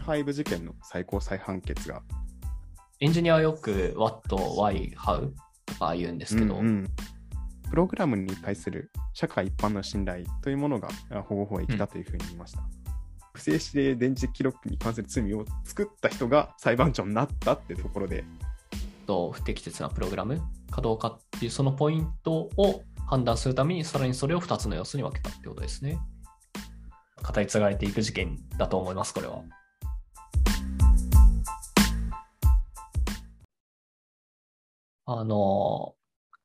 [0.00, 2.02] 事件の最高裁判決が。
[3.00, 5.30] エンジニアはよく What, Why, How
[5.66, 6.90] とか言うんですけど、うんうん
[7.70, 10.88] プログラムに対する社会一般の信頼というものが
[11.24, 12.62] 保護法へ来たというふうに言いました。
[13.32, 18.22] 不正指令電磁記録に関する罪を作った人が裁判長になったってところで、
[19.08, 20.40] 不適切なプログラム
[20.70, 25.98] かどうかっていうそのポイントを判断するためにさらにそれを2つの要素に分けたってことですね。
[27.26, 29.42] 語り継がれていく事件だと思います、これは。
[35.06, 35.94] あの、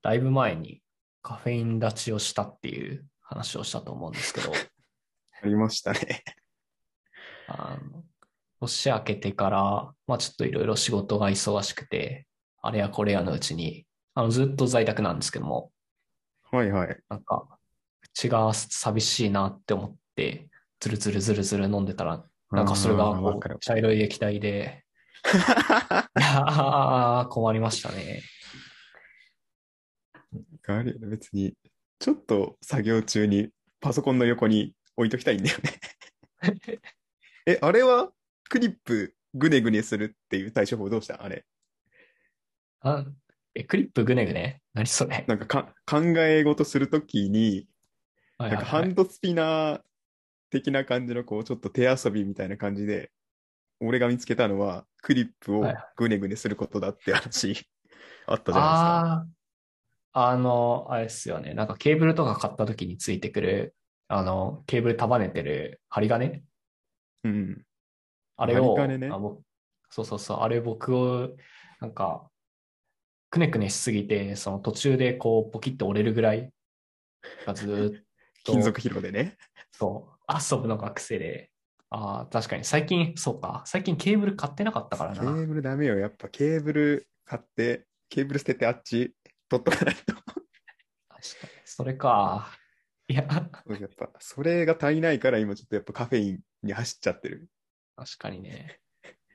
[0.01, 0.81] だいぶ前に
[1.21, 4.51] カフェイン立ちをしたっていう話をしたと思うんですけど、
[5.41, 6.23] ありましたね。
[7.47, 8.03] あの
[8.59, 12.27] 年明けてから、まあちょっといろいろ仕事が忙しくて、
[12.61, 15.71] あれやこれやのうちに、あのずっと在宅なんですけども、
[16.51, 16.99] はいはい。
[17.09, 17.47] なんか、
[18.01, 24.83] 口が寂しいなって思って、ずるずるずるずる飲んでたら、なんかそれがう茶色い液体で、
[25.23, 25.23] い
[26.15, 28.21] やー困りましたね。
[30.67, 31.55] あれ別に、
[31.99, 35.79] ちょっと作業中にパソコンの横に置いときたいんだよね。
[37.45, 38.11] え、あれは
[38.49, 41.23] クリップグネグネするっていう対処法どうした？
[41.23, 41.45] あれ。
[42.81, 43.05] あ
[43.55, 44.61] え、クリップグネグネ？
[44.73, 45.25] 何それ？
[45.27, 47.67] なんかか考え事するときに、
[48.37, 49.81] はいなんかハンドスピナー
[50.49, 53.11] 的な感じの、こう、ちょっと手遊びみたいな感じで、
[53.79, 57.67] 俺が見つけたのは、クリップをはいはいグネグネすることだって話、
[58.27, 59.25] あったじゃなあ
[60.13, 61.53] あ、あの、あれですよね。
[61.53, 63.75] なんかケーブルとか買った時についてくる、
[64.07, 66.25] あの、ケーブル束ねてる針金？
[66.25, 66.45] いですか。
[67.25, 67.65] うん。
[68.37, 69.09] あれを、針金ね
[69.89, 71.35] そうそうそう、あれ僕を、
[71.79, 72.29] なんか、
[73.29, 76.51] くねくねしすぎて、その途中でこう、ポキッと折れるぐらい
[77.45, 78.03] がずーっ
[78.43, 79.37] と、 金属疲労でね。
[79.71, 81.51] そう、遊ぶのが癖で、
[81.91, 85.31] ああ、確かに最近、そうか、最近ケーブル買ってなかったからケな。
[85.31, 85.97] ーブルダメよ。
[85.97, 89.15] やっぱケーブル買って、ケーブル捨ててあっち
[89.49, 90.13] 取っとかないと。
[90.13, 91.21] 確かに、
[91.65, 92.51] それか。
[93.07, 97.49] いや、やっぱ、それが足りないから今ちょっとやっぱカフェインに走っちゃってる。
[97.95, 98.79] 確かにね。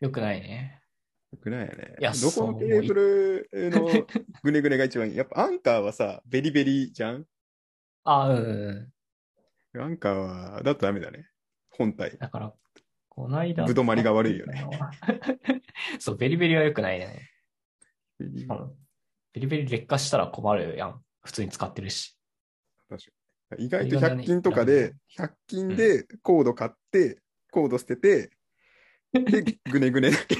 [0.01, 0.81] よくないね。
[1.33, 1.97] よくないよね。
[1.99, 4.07] いやどこのケーブルの
[4.45, 5.17] グネグネが一番いい？
[5.17, 7.27] やっぱアンカーはさ、ベリベリじゃん？
[8.05, 8.93] あうん
[9.75, 9.81] うん。
[9.81, 11.27] アンカーは、だとダメだね。
[11.77, 12.17] 本体。
[12.19, 12.55] だから、
[13.09, 13.65] この間。
[13.65, 14.69] ぶどまりが悪いよね。
[15.99, 17.31] そう、ベリベリは良くないね。
[18.19, 18.85] ベリうん
[19.33, 21.05] ベリベリ劣化したら困るやん。
[21.25, 22.17] 普通に使ってるし。
[23.59, 27.21] 意外と100均とかで、100均でコード買って、
[27.51, 28.31] コード捨てて、
[29.13, 30.37] で、 グネグネだけ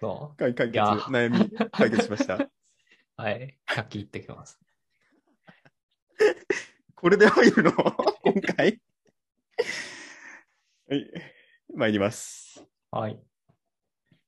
[0.00, 2.36] そ解解決、悩み解決しました。
[2.36, 2.50] う。
[3.16, 3.58] はい。
[3.66, 4.58] 100均行ってきます。
[7.00, 7.72] これで入るの？
[8.24, 8.80] 今回？
[10.88, 11.10] はい。
[11.74, 12.64] 参ります。
[12.90, 13.20] はい。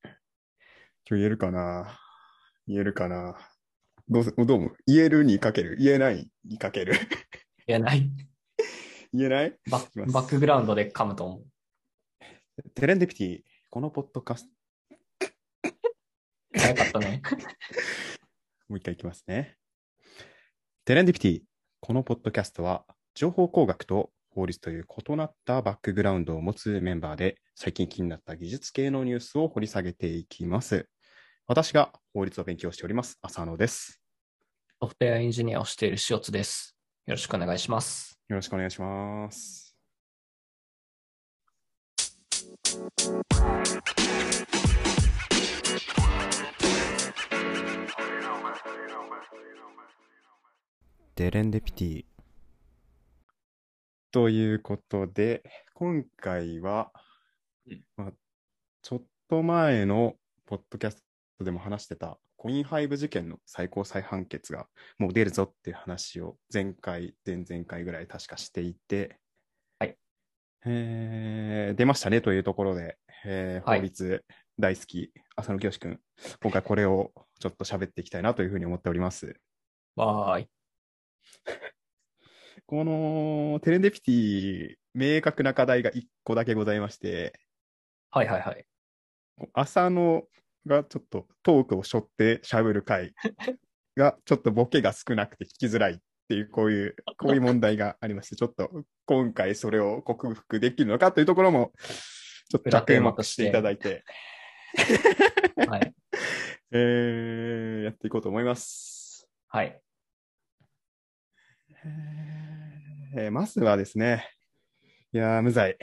[0.05, 0.13] 今
[1.05, 1.99] 日言えるかな？
[2.69, 3.37] 言えるかな？
[4.09, 5.77] どうせ、どうも言えるにかける？
[5.77, 6.95] 言えないにかける？
[6.95, 6.99] い
[7.73, 8.09] や、ない。
[9.13, 9.59] 言えない？
[9.71, 11.45] バックグラウンドで噛むと思う。
[12.75, 14.51] テレンディピティ、このポッドカスト、
[16.55, 17.23] 早かったね。
[18.69, 19.57] もう一回いきますね。
[20.85, 21.43] テレンディピティ、
[21.83, 30.87] このポッドキャストは、情報工学と法律という異なったバックグラウンドを持つメンバーで、最近気になった技術系のニュースを掘り下げていきます。
[31.47, 34.03] 私が法律を勉強しております、浅野です。
[34.79, 36.77] ソフトウェアエンジニアをしている塩津です。
[37.07, 38.21] よろしくお願いします。
[38.29, 39.75] よろしくお願いします。
[51.21, 52.05] デレンデピティ。
[54.11, 55.43] ということで、
[55.75, 56.93] 今回は
[57.67, 58.13] うん、まあ、
[58.81, 60.15] ちょっと前の
[60.47, 61.05] ポッドキャス
[61.39, 64.67] トでも話してたコインハイブ事件の最高裁判決が
[64.99, 69.19] もう出るぞっていう話を前回、前々回ぐらい確かしていて、
[69.79, 69.99] はい。
[70.65, 72.97] えー出ましたねというところで、
[73.27, 74.25] えーはい法律
[74.59, 76.01] 大好き、浅野清君、
[76.43, 79.39] 今回これをちょっと喋っていきたいなというふうに思っております。
[79.97, 80.49] わーい。
[82.67, 87.39] このテレンデピティ、明確な課題が1個だけございまして、
[88.11, 88.67] はいはいはい。
[89.55, 90.25] 浅野
[90.67, 93.15] がちょっとトークを背負って喋る回
[93.97, 101.73] がちょっとボケが少なくて聞きづらいっていうこういうこういう問題がありましてちょっと今回それを克服できるのかというところも
[102.51, 104.05] ちょっと着目していただいて、
[105.69, 105.95] はい。
[106.73, 109.81] えーやっていこうと思います、はい。
[113.17, 114.29] えーまずはですね
[115.13, 115.77] いやー、無罪。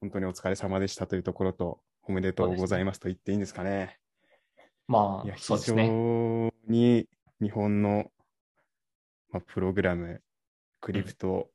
[0.00, 4.00] 本当にお疲れ様でしたというところと、おめでとうございますと言っていいんですかね。
[4.88, 5.86] まあ、非そうですね。
[5.86, 7.08] 常に
[7.40, 8.10] 日本の、
[9.30, 10.20] まあ、プログラム、
[10.80, 11.50] クリプト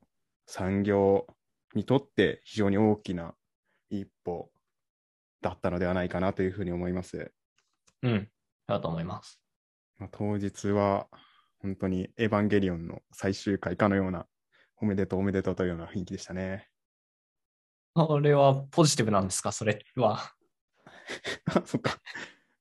[0.46, 1.26] 産業
[1.74, 3.34] にとって非常に大きな
[3.90, 4.50] 一歩
[5.42, 7.32] だったのではないかなというふうに思います。
[8.00, 8.30] うん。
[8.66, 9.38] だと思います。
[9.98, 11.06] まあ、当日は
[11.64, 14.26] 本当にエヴァンゲリオンの最終回かのような、
[14.76, 16.68] おめでとうおめでとうというような雰囲気でしたね。
[17.94, 19.50] これはポジティブなんですか？
[19.50, 20.18] それは。
[21.46, 21.96] あ、 そっか。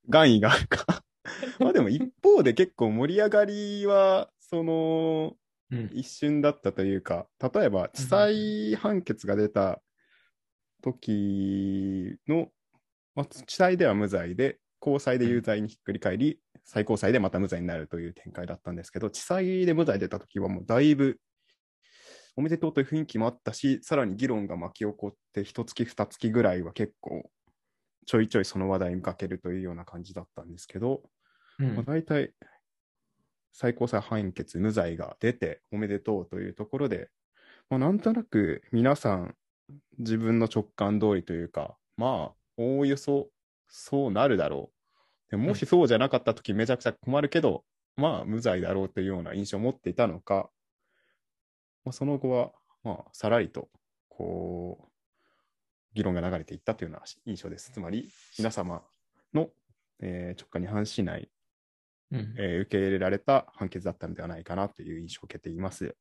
[0.07, 1.03] 願意があるか。
[1.59, 5.33] まあでも一方で結構盛り上がりは、その、
[5.69, 5.89] うん。
[5.93, 9.81] 一瞬だったというか、例えば地裁判決が出た
[10.81, 12.49] 時の、
[13.15, 21.21] まあ、地裁では無罪で、高裁で有罪にひっくり返り、最高裁でまた無罪になるという展開だったんですけど、地裁で無罪出た時はもうだいぶ
[22.35, 27.31] おめでとうという雰囲気もあったし、さらに議論が巻き起こって、一月二月ぐらいは結構
[28.05, 31.01] ちょいちょいその話題にかけるというような感じだったんですけど、
[31.59, 31.75] うん。
[31.75, 32.33] まあ、大体
[33.53, 37.09] 最高裁判決無罪が出ておめでとうというところで、
[37.69, 39.35] まあ、なんとなく皆さん
[39.97, 43.29] 自分の直感通りというかまあおおよそ
[43.75, 47.63] そうなるだろうでももしそうじゃなかった時めちゃくちゃ困るけど、
[47.97, 50.51] まあ無罪だろうというような印象を持っていたのか、
[51.83, 52.51] まあ、その後は
[52.83, 53.69] まあさらりと
[54.09, 54.91] こう
[55.95, 58.83] 議論が流れていったというような印象ですつまり皆様
[59.33, 59.49] の、
[59.99, 61.31] えー直感に反しない
[62.11, 62.35] うん。
[62.37, 65.95] えー受け入れられた判決だったのではないかなという印象を受けています。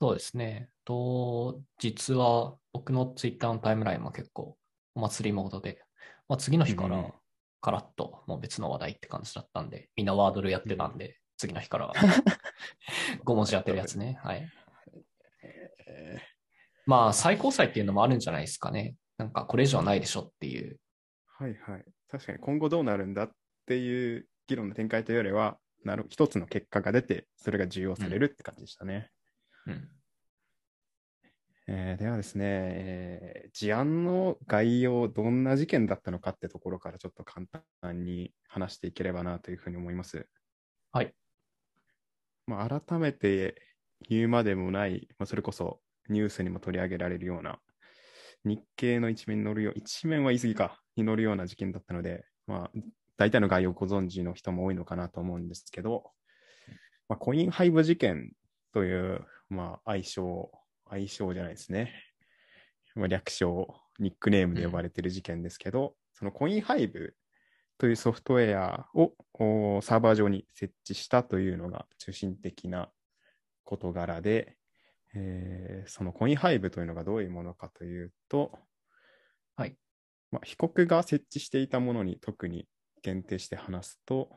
[0.00, 0.70] そうですね。
[0.86, 4.56] と、実は僕のツイッターのタイムラインも結構
[4.94, 5.84] お祭りモードで、
[6.28, 7.12] まあ、次の日かうんら
[7.60, 11.92] カラッともう別の話題って感じだったんで、みんなワードルやってたんで、次の日から
[13.24, 14.18] 5文字当てるやつね。
[14.22, 14.48] はい。
[15.86, 16.20] え
[16.86, 18.96] まあ、最高裁っていうのもあるんじゃないですかね。
[19.16, 20.80] なんかこれ以上はないでしょっていう。
[21.40, 21.84] ーはいはい。
[22.08, 23.30] 確かに今後どうなるんだっ
[23.66, 29.10] ていう議論の展開というよりは、なる一つの結果が出て、それが重要されるって感じでしたね。
[29.66, 29.88] うん。
[31.74, 37.46] えーではですね、えー事案の概要、どんな事件だったのかってところからちょっと簡
[37.80, 40.26] 単に話していければなというふうに思います。
[40.90, 41.14] はい。
[42.46, 43.54] まあ、改めて
[44.08, 47.58] 言うまでもない、まあ、それこそニュースにも取り上げられるような、
[48.44, 52.70] 日経の一面に載るよう、一面は言い過ぎか、に載るような事件だったので、まあ、
[53.16, 56.10] 大体の概要をご存知の人も多いのかなと思うんですけど、
[57.08, 58.32] まあ、コインハイブ事件
[58.72, 60.50] という、まあ、愛称、
[60.92, 61.90] 愛称じゃないですね。
[62.94, 67.16] まあ、略称、ニックネームで呼ばれている事件ですけど、そのコインハイブ
[67.78, 72.90] というソフトウェアをおサーバー上に設置したというのが中心的な
[73.64, 74.56] 事柄で、
[75.14, 78.52] えーそのコインハイブというのがどういうものかというと、
[79.56, 79.76] はい。
[80.30, 82.66] まあ、被告が設置していたものに特に
[83.02, 84.28] 限定して話すと、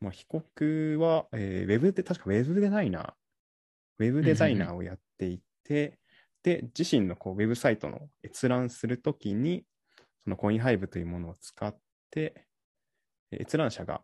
[0.00, 3.12] まあ、被告は、えーウェブで、確かウェブデザイナー、
[3.98, 5.98] ウェブデザイナーをやっていて、
[6.42, 9.64] で、自身のこうウェブサイトの閲覧するときに、
[10.24, 11.76] そのコインハイブというものを使っ
[12.10, 12.46] て、
[13.32, 14.02] 閲覧者が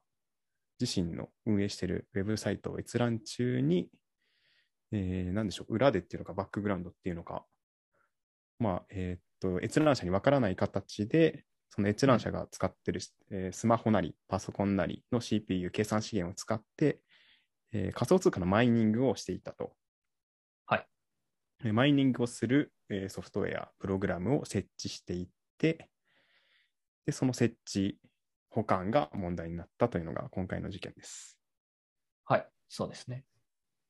[0.81, 3.89] 自身の運営しているウェブサイトを閲覧中に、
[4.93, 7.45] えー、なんでしょう、裏でっていうのか、バックグラウンドっていうのか、
[8.59, 17.01] まあ、えっと、閲覧者にわからない形で、その閲覧者が使ってる、えスマホなり、パソコンなりの CPU、計算資源を使って、
[17.73, 19.73] え仮想通貨のマイニングをしていたと。
[21.63, 25.89] マイニングをする、えーソフトウェア、プログラムを設置していって、
[27.07, 27.99] で、その設置、
[28.51, 31.39] 保管が問題になったというのが今回の事件です。
[32.25, 33.25] はい、そうですね。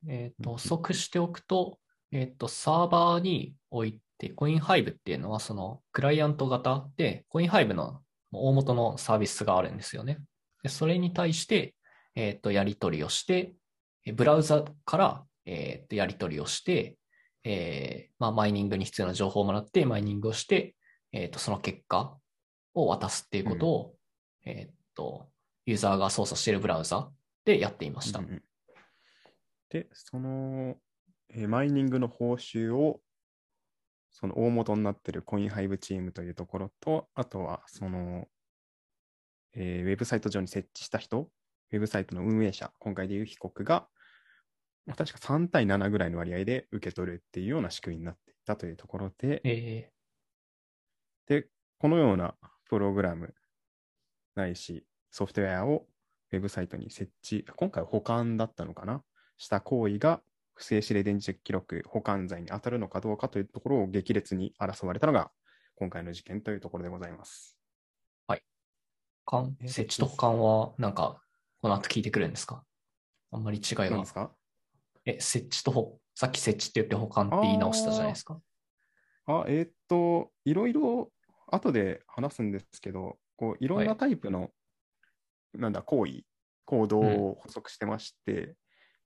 [0.07, 1.79] えっ、と、うんうん補足しておくと、
[2.11, 8.01] えっ、と、サーバーに置いて、コインハイブっていうのは、そのクライアント型で、コインハイブの
[8.31, 10.19] 大元のサービスがあるんですよね。
[10.63, 11.73] でそれに対して、
[12.15, 13.53] えっ、と、やり取りをして、
[14.05, 16.97] えブラウザから、えっ、と、やり取りをして、
[17.43, 20.75] えーまあ、マイニングに必要な情報をもらって、マイニングをして、
[21.11, 22.17] えっ、と、その結果
[22.73, 23.95] を渡すっていうことを、
[24.45, 25.29] えっ、と、
[25.65, 27.09] ユーザーが操作しているブラウザ
[27.45, 28.19] でやっていました。
[28.19, 28.43] うんうん
[29.71, 30.75] で、その、
[31.29, 32.99] えーマイニングの報酬を、
[34.11, 38.27] その大元になっているコインハイブチームというところと、あとは、その、
[39.53, 41.29] えーウェブサイト上に設置した人、
[41.71, 43.89] ウェブサイトの運営者、今回でいう被告が、まあ
[44.87, 49.91] 確か3対7ぐらいの割合で受け取るっていうような仕組みになっていたというところで、え
[51.27, 51.47] で、
[51.79, 52.35] このような
[52.69, 53.33] プログラム
[54.35, 55.85] ないしソフトウェアを
[56.31, 59.03] ウェブサイトに設置、今回は保管だったのかな？
[59.37, 60.21] した行為が
[60.53, 65.31] 不正指令電磁的記録保管罪に当たるのかどうかというところを激烈に争われたのが
[65.75, 67.57] 今回の事件というところでございます。
[69.25, 71.21] 保管えー設置と保管は、なんか、
[71.61, 72.63] この後聞いてくるんですか？
[73.31, 73.89] あんまり違いが。
[73.91, 74.05] 何で。
[74.07, 74.31] すか？
[75.05, 78.39] え、設置とほ、さっき設置って言って保管って言い直したじゃないですか。
[79.25, 81.11] あ、えーっと、いろいろ
[81.47, 84.51] 後で話すんですけど、こういろんなタイプの、
[85.53, 86.23] なんだ、行為、
[86.65, 88.55] 行動を補足してまして、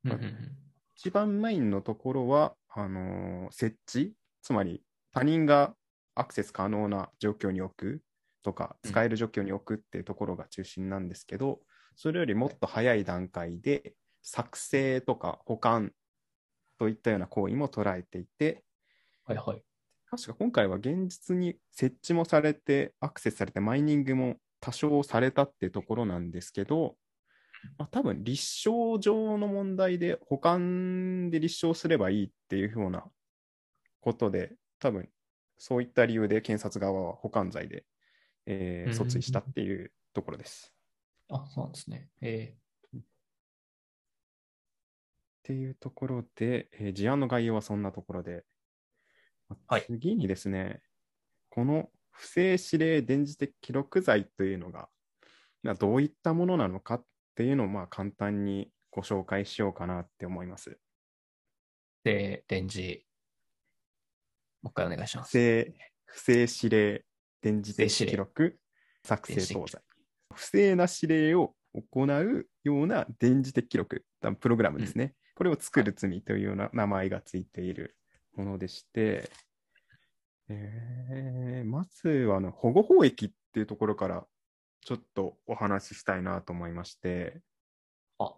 [0.03, 0.11] うん。
[0.11, 0.51] うんうん
[0.97, 5.75] 一番メインのところは、あのー設置、つまり他人が
[6.15, 8.01] アクセス可能な状況に置く
[8.43, 8.91] とか、うん。
[8.91, 11.59] 使える状況に置くっていうところが中心なんですけど、
[11.97, 13.93] それよりもっと早い段階で、
[14.25, 15.91] 作成とか保管
[16.79, 18.63] といったような行為も捉えていて、
[19.23, 19.63] はいはい。
[20.09, 26.95] 確か今回は現実に設置もされて、アクセスされて、マイニングも多少されたってところなんですけど、
[27.77, 33.05] まあ、多分立証上の問題で、保管で立証すればいいっていうふうな
[34.01, 35.07] ことで、多分
[35.57, 37.85] そういった理由で検察側は保管罪で、
[38.47, 40.73] えーうん訴追したっていうところです。
[41.29, 42.09] あ、そうなんですね。
[42.21, 42.55] え
[45.45, 48.43] っていうところで、えー事案の概要はそんなところで、
[49.85, 50.81] 次にですね、
[51.51, 54.89] この不正指令電磁的記録罪というのが、
[55.61, 57.03] まあどういったものなのかっ
[57.35, 60.79] ていうのをまあ簡単にご紹介しようかなって思います。
[62.05, 63.01] ー、で、電磁。
[64.63, 65.31] もう一回お願いし不ます。
[65.31, 65.75] 正
[66.05, 67.05] 不正指令
[67.43, 68.57] 電磁的記録
[69.03, 69.79] 作成等罪。
[70.33, 71.53] 不正な指令を
[71.91, 74.03] 行うような電磁的記録、
[74.39, 75.13] プログラムですね。
[75.35, 77.97] これを作る罪というような名前がついている
[78.35, 79.29] ものでして、
[80.49, 84.27] えーまずはあの保護法益っていうところから
[84.81, 87.41] ちょっとお話ししたいなと思いまして、
[88.19, 88.35] あ。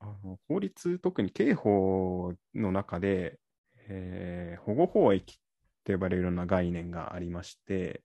[0.00, 3.38] あの法律、特に刑法の中で、
[3.88, 5.40] えー保護法益
[5.84, 8.02] と呼ばれるような概念がありまして、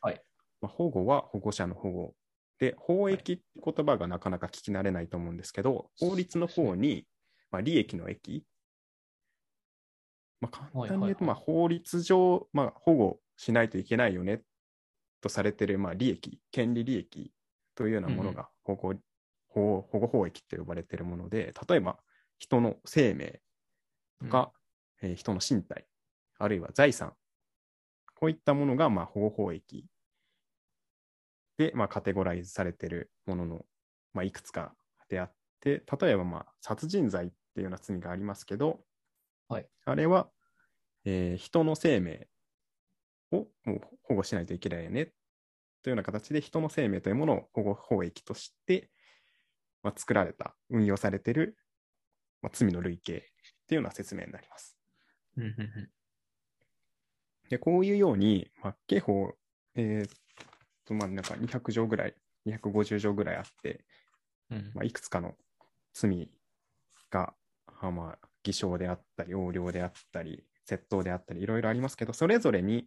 [0.00, 0.22] はい。
[0.60, 2.14] まあ、保護は保護者の保護
[2.58, 7.06] で、法益って言葉がなかなか聞き慣れないと思うんですけど、法律の方に、
[7.50, 8.44] まあ、利益の益、
[10.40, 14.42] まあ、簡単に言うと、まあ、法律上、まあ、保護しないといけないよね
[15.20, 17.32] とされている、まあ、利益、権利利益
[17.74, 18.94] というようなものが保護,、
[19.48, 21.98] 保保護法益と呼ばれているもので、例えば
[22.38, 23.40] 人の生命
[24.20, 24.52] とか、
[25.02, 25.86] えー人の身体、
[26.38, 27.12] あるいは財産、
[28.18, 29.86] こういったものがまあ保護法益
[31.58, 33.64] で、まあ、カテゴライズされているものの、
[34.12, 34.74] まあ、いくつか
[35.08, 38.80] であって、例えばまあ殺人罪っていうような罪がありますけど、
[39.48, 40.28] はいあれは、
[41.04, 42.28] えー人の生命
[43.32, 45.06] をもう保護しないといけないよね
[45.82, 48.90] というような形で人の生命というものを保護法益として、
[49.82, 51.56] まあ、作られた、運用されている、
[52.42, 53.22] まあ、罪の類型ってい
[53.72, 54.76] うような説明になります。
[57.48, 59.32] で、こういうように、まあ、刑法、
[59.76, 60.10] えーっ
[60.86, 62.14] と、まあ、なんか200条ぐらい、
[62.46, 63.84] 250条ぐらいあって、
[64.50, 65.34] うんまあ、いくつかの
[65.92, 66.30] 罪
[67.10, 67.34] が、
[67.80, 72.86] あまあ、偽証であったり、横領であったり、窃盗であったり、いろいろありますけど、それぞれに、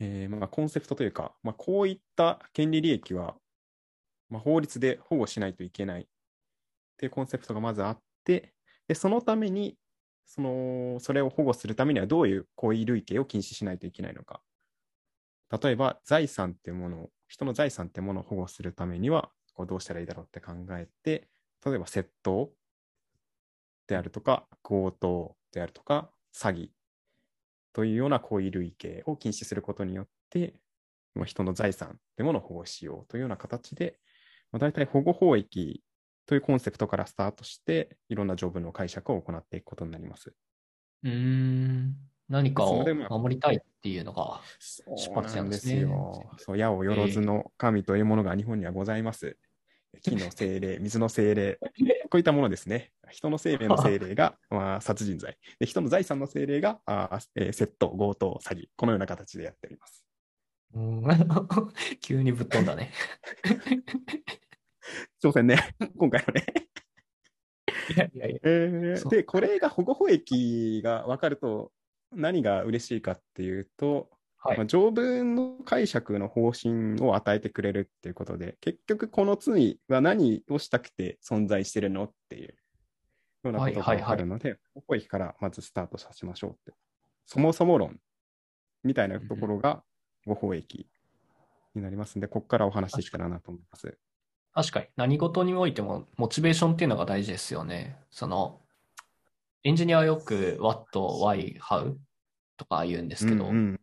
[0.00, 3.36] えーまあ、コンセプトというか、まあ、こういった権利利益は、
[4.30, 6.06] まあ、法律で保護しないといけないっ
[6.96, 8.54] ていうコンセプトがまずあって、
[8.88, 9.76] でそのために、
[10.26, 14.40] その、それを保護するためにはどういう行為類型を禁止しないといけないのか。
[15.50, 21.28] 例えば、財産っていうものを、人の財産ってものを保護するためには、こうどうしたらいいだろうって考えて、
[21.64, 22.52] 例えば窃盗
[23.86, 26.70] であるとか、強盗であるとか、詐欺
[27.72, 30.54] というような行為類型を禁止することによって、
[31.14, 33.98] まあ人の財産ってものを保護しようというような形で、
[34.52, 35.82] まあ、大体保護法益
[36.26, 40.34] というコンセプトからスタートして、いろんな条文の解釈を行っていくことになります。
[41.02, 42.13] うーん。
[42.28, 46.30] 何かを守りたいっていうのが、そう出発なんですなんですねよ。
[46.38, 49.36] そう、矢をよろずの神というものが日本にはございます。
[50.02, 51.58] 木の精霊、水の精霊、
[52.10, 52.92] こういったものですね。
[53.10, 55.66] 人の生命の精霊が、 まあ、殺人罪で。
[55.66, 58.68] 人の財産の精霊が、あーえー窃盗、強盗、詐欺。
[58.76, 60.04] このような形でやっております。
[60.74, 61.04] うん
[62.02, 62.90] 急にぶっ飛んだね。
[65.22, 65.56] 挑戦ね。
[65.96, 66.44] 今回はね。
[67.94, 68.40] いやいやいや。
[68.42, 71.70] えーそうで、これが保護法益が分かると、
[72.16, 82.54] 何が嬉しいかっていうと、はいまあ、条文の解釈の方針を与えてくれるっていうことで、結局この罪は何をしたくて存在してるのっていう
[83.44, 86.72] ようなことがはいはいはい分かるので、保護法益からまずスタートさせましょうって。
[87.26, 87.98] そもそも論
[88.82, 89.82] みたいなところが
[90.26, 90.86] 保護法益
[91.74, 93.96] になりますんで、ここからお話しできたらなと思います。
[94.52, 97.98] 確かに何事においてもモチベーションっていうのが大事ですよね。
[98.10, 98.60] その、
[99.64, 101.94] エンジニアはよく what, why, how
[102.56, 103.80] とか言うんですけど、うんうん、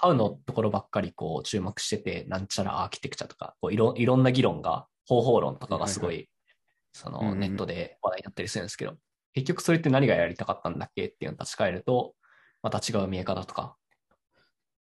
[0.00, 6.28] how のところばっかりこう注目してて、なんちゃらアーキテクチャとか、こういろいろんな議論が、方法論とかがすごい、はい
[6.92, 8.96] そうんうんのネットで話題になったりするんですけど、
[9.32, 12.14] 結局それって何がやりたかったんだっけっていうのを立ち返ると、
[12.62, 13.76] また違う見え方とか、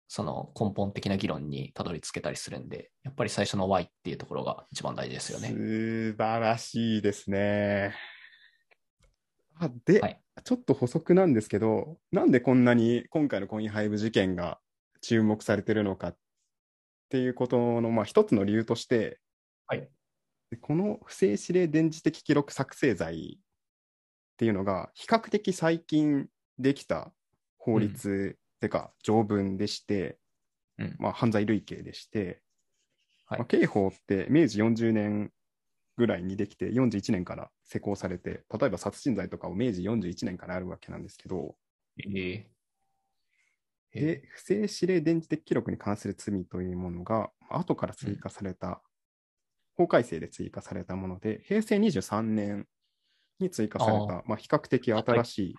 [0.08, 5.50] その根本的な議論にたどり着けたりするんで、やっぱり最初の why っていうところが一番大事ですよね。
[5.50, 7.94] 素晴らしいですね。
[9.62, 10.20] あで、はい。
[10.44, 14.60] ちょっと補足なんですけど、なんでこんなに今回のコインハイブ事件が
[15.02, 16.18] 注目されてるのかっ
[17.10, 19.20] ていうことの、まあ、一つの理由として、
[19.68, 19.88] はい。
[20.50, 23.40] でこの不正指令電磁的記録作成罪っ
[24.38, 26.28] ていうのが、比較的最近
[26.58, 27.14] できた
[27.58, 30.18] 法律、てか条文でして、
[30.80, 30.96] うん。
[30.98, 32.42] まあ、犯罪類型でして、
[33.28, 33.40] はい。
[33.40, 35.32] まあ、刑法って明治40年
[36.02, 41.56] ぐらいにできて、41年から施行されて、例えば殺人罪とかを明治41年からあるわけなんですけど、
[42.00, 42.44] えー
[43.94, 44.02] え。
[44.02, 48.82] で、不正指令電磁的記録に関する罪というものが、後から追加された、
[49.76, 52.68] 法改正で追加されたもので、平成23年
[53.40, 55.56] に追加されあた、まあ、比較的新しい、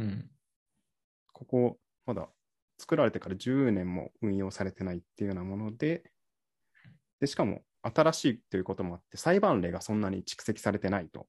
[0.00, 0.30] ーうん。
[1.32, 2.28] ここ、まだ
[2.78, 6.02] 作られてから10年も運用されてないっていうようなもので、
[7.20, 11.26] でしかも新しいということもあって、裁判例がそんなに蓄積されてないと。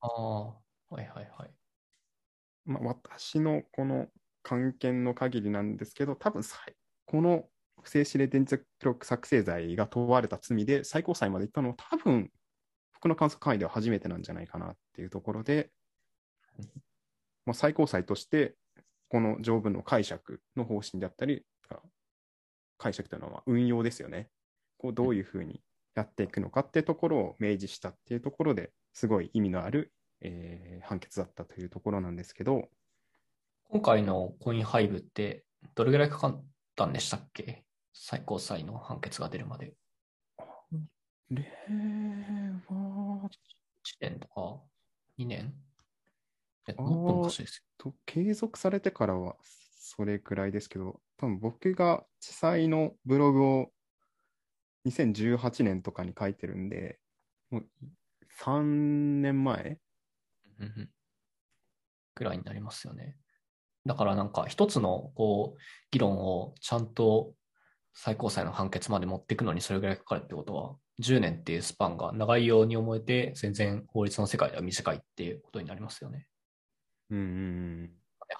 [0.00, 0.54] ああ、は
[0.92, 1.50] いはいはい。
[2.64, 4.08] まあ、私のこの
[4.42, 6.42] 関係の限りなんですけど、多分
[7.06, 7.48] この
[7.82, 12.30] 不正指令電磁記録作成罪が問われた罪で最高裁まで行ったのは多分
[12.94, 15.70] 僕の観測範囲では初めてなんじゃないかなっていうところで、
[17.44, 18.56] まあ、最高裁として
[19.08, 21.44] この条文の解釈の方針であったり、
[22.78, 24.28] 解釈というのはまあ運用ですよね。
[24.78, 25.60] こうどういうふうに
[25.96, 32.68] やっていくのかっていうところを明示したっていうところですごい意味のある、えー判決だったというところなんですけど、
[33.70, 36.44] 今回のコインハイブってどれぐらいかかっ
[36.76, 37.64] たんでしたっけ？
[37.92, 39.74] 最高裁の判決が出るまで。
[41.30, 41.42] 令
[42.68, 42.76] 和
[43.24, 43.30] 1
[44.00, 44.60] 年とか
[45.18, 45.54] 2年？
[46.68, 53.70] えっと昔ですと継続されてからはそれくらいですけど、多分僕が地裁のブログを
[54.86, 56.98] 2018年とかに書いてるんで、
[57.50, 57.66] もう
[58.42, 59.78] 3年前？
[62.14, 63.16] ぐらいになりますよね。
[63.84, 67.34] だからなんか一つのこう議論をちゃんと
[67.94, 76.26] 最高裁の判決まで持っていくのにそれぐらいかかるってことは10年っていうスパンが長いように思えて全然法律の世界では短いっていうことになりますよね。
[77.10, 77.90] うんうん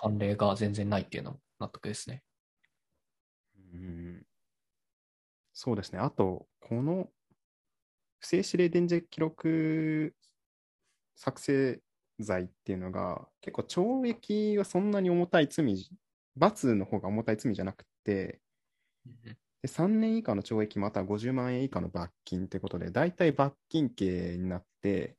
[0.00, 2.22] 判例が全然ないっていうのも納得ですね。
[3.74, 4.22] うんうん
[5.58, 5.98] そうですね。
[5.98, 7.08] あと、この
[8.18, 10.14] 不正指令電磁記録
[11.14, 11.80] 作成
[12.20, 15.90] 罪っていうのが、結構懲役はそんなに重たい罪、
[16.36, 18.40] 罰の方が重たい罪じゃなくて、
[19.62, 25.16] で3年以下の懲役または50万円以下の罰金ということで、大体罰金刑になって、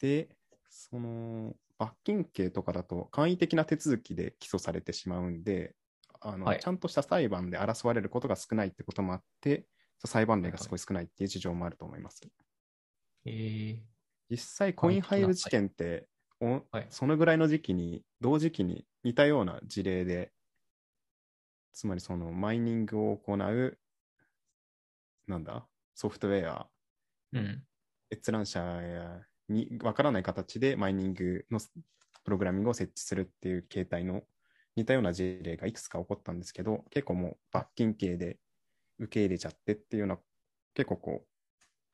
[0.00, 0.36] で、
[0.70, 5.74] その罰金刑とかだと簡易的な手続きで起訴されてしまうんで、
[6.20, 6.60] あのはい。
[6.60, 9.66] ちゃんとした裁判で争われることが少ないってこともあって、
[10.04, 10.78] 裁判例がすごい。
[10.78, 12.20] 少ないっていう事情もあると思います。
[13.24, 13.82] え
[14.30, 16.08] 実際、コインハイブ事件って、
[16.40, 16.86] おはい。
[16.90, 20.32] そのぐらいの時期に、同時期に似たような事例で、
[21.72, 23.78] つまりそのマイニングを行う、
[25.26, 27.62] なんだ、ソフトウェア、ー、うん。
[28.12, 31.60] 閲覧者にわからない形でマイニングの
[32.24, 34.22] プログラミングを設置するっていう形態の
[34.76, 38.38] 似たような事例がいくつか起こったんですけど、結構もう罰金刑で
[38.98, 40.18] 受け入れちゃってっていうような、
[40.74, 41.24] 結構こ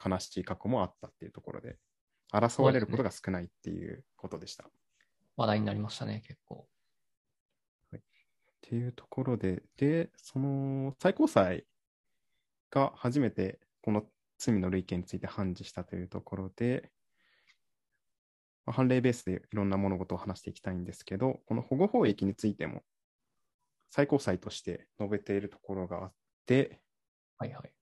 [0.04, 1.78] う、悲しい過去もあったっていうところで、
[2.32, 4.68] 争われることが少ないっていうことでした。
[5.36, 6.66] 話題になりましたね、結構。
[8.66, 11.64] っていうところで、で、その最高裁
[12.70, 14.04] が初めてこの
[14.38, 16.95] 罪の類型について判事したというところで、まあ
[18.72, 22.82] 判例ベースでいろんな物事を話していきたいんですけど、この保護法益についても
[23.90, 26.12] 最高裁として述べているところがあっ
[26.46, 26.80] て、
[27.38, 27.72] はいはい。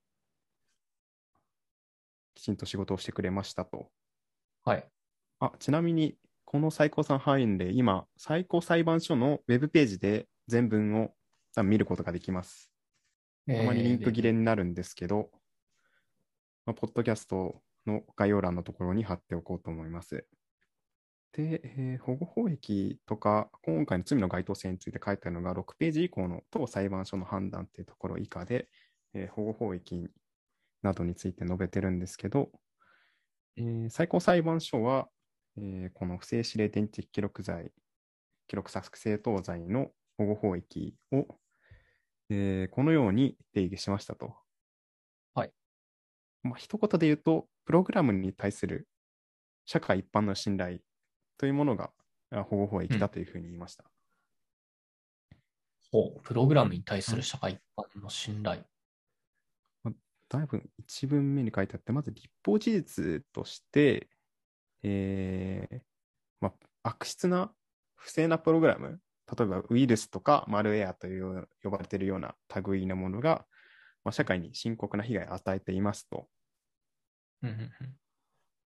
[2.35, 3.91] きちんと仕事をしてくれましたと。
[4.65, 4.89] はい。
[5.41, 11.11] あちなみに、この最高裁判例、今、最高裁判所のウェブページで全文を
[11.63, 12.71] 見ることができます。
[13.49, 15.31] あまりリンク切れになるんですけど、
[16.67, 20.27] まあ、ポッドキャストの概要欄のところに貼っておこうと思います。
[21.35, 28.69] で、えー保護法益とか、今回の罪の該当性について書いてあるのが、6ページ以降の当裁判所の判断っていうところ以下で、
[29.15, 30.09] えー保護法益
[30.83, 32.51] などについて述べてるんですけど、
[33.57, 35.09] えー最高裁判所は、
[35.57, 37.73] えーこの不正指令電池記録罪、
[38.47, 41.27] 記録作成等罪の保護法益を、
[42.31, 44.37] えーこのように定義しましたと。
[45.35, 45.53] はい。
[46.45, 48.87] まあ、一言で言うと、プログラムに対する
[49.65, 50.79] 社会一般の信頼
[51.39, 51.91] というものが
[52.31, 53.85] あ保護法益だというふうに言いました。
[55.91, 58.65] ほう、プログラムに対する社会一般の信頼。
[60.29, 64.09] だいぶ一文目に書いてあって、まず立法事実として、
[64.83, 65.79] えー
[66.41, 66.49] ま
[66.83, 67.53] あ、悪質な
[67.95, 69.01] 不正なプログラム、
[69.37, 72.35] 例えばウイルスとかマルウェアという呼ばれているような
[72.67, 73.47] 類なものが、
[74.03, 76.29] まあ、社会に深刻な被害を与えていますと。
[77.43, 77.95] うんうんうん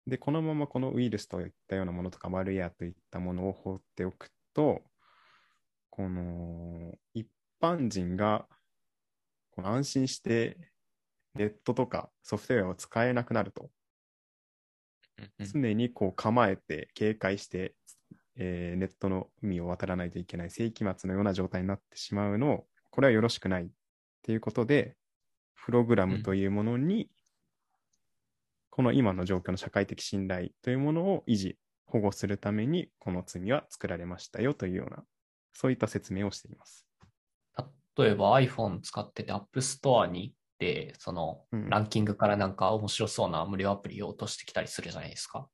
[0.07, 4.83] で、このままこのウイルスといったようなものとかマルウェアといったものを放っておくと、
[5.91, 7.29] この一
[7.61, 8.47] 般人が
[9.51, 10.57] この安心して
[11.35, 13.71] ネットとかソフトウェアを使えなくなると。
[15.39, 17.75] 常にこう構えて警戒して、
[18.37, 23.69] えーネットの海を渡らないといけない世紀末のような状態になってしまうのを、これはよろしくないっ
[24.23, 24.97] ていうことで、
[25.63, 27.11] プログラムというものに、
[28.71, 35.05] この今の状況の社会的信頼というものを維持、保護するために、この罪は作られましたよというような、
[35.53, 36.87] そういった説明をしています。
[37.97, 45.49] 例えば iPhone 使ってて App Store に行って、そのうんランキングからなんか面白そうな無料アプリを落としてきたりするじゃないですか。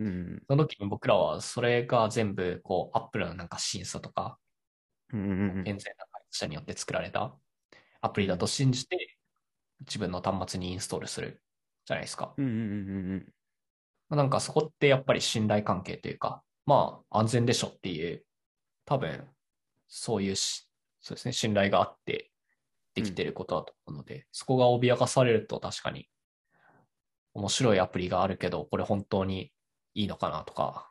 [0.00, 0.42] うん。
[0.48, 4.38] その時に僕らはそれが全部こう Apple のなんか審査とか
[5.12, 7.36] うんうんうん健全な開発者によって作られた
[8.00, 9.16] アプリだと信じて
[9.80, 11.42] 自分の端末にインストールする
[11.86, 12.34] じゃないですか。
[12.36, 13.32] うんうんうんうん
[14.08, 18.24] なんかそこってやっぱり信頼関係というか、まあ安全でしょっていう、
[18.84, 19.26] 多分
[19.88, 20.70] そういうし、
[21.00, 22.30] そうですね、信頼があって
[22.94, 26.08] できてることだと思うので、そこが脅かされると確かに
[27.34, 29.50] 面白いアプリがあるけど、これ本当に
[29.94, 30.88] いいのかなとか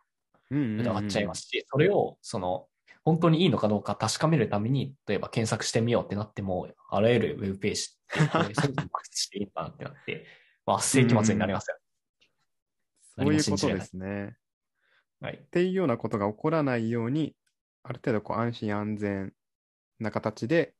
[0.52, 0.88] うんうんうんうん。
[0.88, 2.68] 疑っちゃいますし、それをその
[3.06, 10.26] 本当にいいのかどうか確かめるために、例えば検索してみようってなっても、あらゆるウェブページってこれ全部アクセスしていいのかなってなって、
[10.66, 11.78] まあ世紀末になりますよ。
[13.18, 14.36] そういうことですね。
[15.22, 15.50] はいっ。
[15.50, 17.36] ていうようなことが起こらないように、
[17.84, 19.34] ある程度こう安心安全
[20.00, 20.74] な形で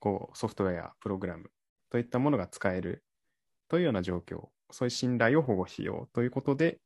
[0.00, 1.50] こうソフトウェア、プログラム
[1.90, 3.04] といったものが使える
[3.68, 6.78] というような状況、そういう信頼を保護しようということで、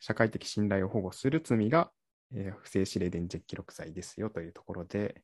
[0.00, 1.90] 社会的信頼を保護する罪が、
[2.32, 5.22] えー不正指令電磁記録罪ですよというところで、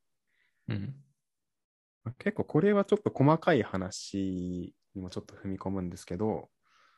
[0.68, 0.94] うん。
[2.05, 6.50] まあ結構これはちょっと細かい話にもちょっと踏み込むんですけど、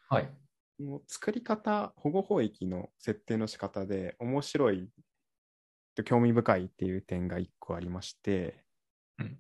[0.09, 0.31] はい。
[0.79, 4.91] もう作り方、保護法域の設定の仕方で面白い、
[6.05, 8.65] 興味深いっていう点が一個ありまして、
[9.19, 9.39] うん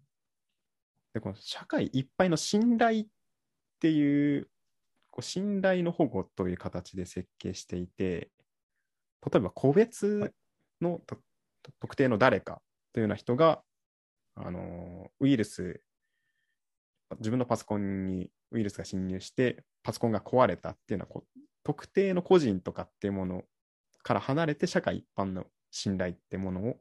[1.14, 3.06] でこの社会いっぱいの信頼っ
[3.80, 4.50] ていう、
[5.10, 8.32] こう信頼の保護という形で設計していて、
[9.24, 10.34] 例えば個別
[10.80, 11.18] の、と
[11.80, 12.60] 特定の誰か
[12.92, 13.62] というような人が、
[14.34, 15.83] あのウイルス、
[17.18, 23.44] 自分のパソコンにウイルスが侵入して、パソコンが壊れたっていうのはこう、特定の個人とかっていうもの
[24.02, 26.76] から離れて社会一般の信頼ってものを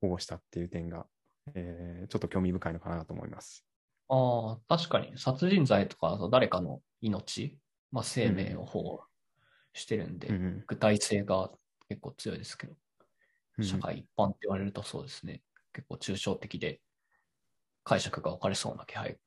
[0.00, 1.06] 保護したっていう点が、
[1.54, 3.64] えーちょっと興味深いのかなと思います。
[4.08, 7.58] ああ、確かに殺人罪とか誰かの命、
[7.90, 9.04] まあ、生命を保護
[9.72, 11.50] してるんで、うんうん具体性が
[11.88, 12.74] 結構強いですけど、
[13.58, 15.42] うん社会一般って言われるとそうですね。
[15.72, 16.80] 結構抽象的で
[17.84, 19.18] 解釈が分かれそうな気配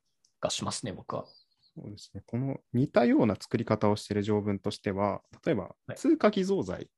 [0.46, 1.26] がしますね、僕は。
[1.60, 2.22] そうですね。
[2.26, 6.90] この似たような作り方をしている条文としては、例えばはい通貨偽造罪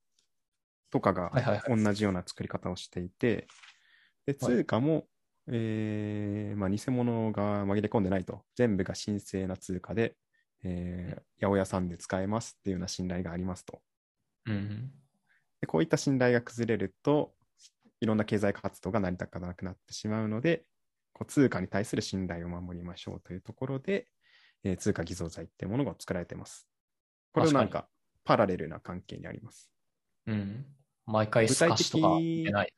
[0.90, 3.48] とかがはいはいはい同じような作り方をしていて、
[4.26, 5.06] で通貨も、
[5.48, 10.14] えーまあ、偽物が紛れ込んでないと、全部が神聖な通貨で、
[10.64, 13.80] えー八百屋さんで使えますっていうような信頼がありますと。
[14.46, 14.90] うん。
[15.60, 17.32] でこういった信頼が崩れると、
[18.00, 20.64] いろんな経済活動が成り立たなくなってしまうので、
[21.18, 24.06] こう通貨に対する信頼を守りましょうというところで、
[24.62, 26.68] えー通貨偽造罪っていうものが作られています。
[27.32, 27.88] これはなんか
[28.24, 29.72] パラレルな関係にあります。
[30.26, 30.64] うん。
[31.06, 32.72] 毎回スカッとか出ない。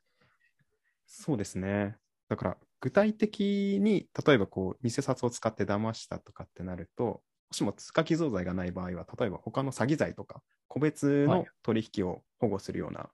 [1.05, 1.97] そうですね。
[2.29, 13.11] だから具体的に、例えばこう偽札を使って騙したとかってなると、もしも通貨偽造罪がない場合は、例えば他の詐欺罪とか、個別のはい取引を保護するような、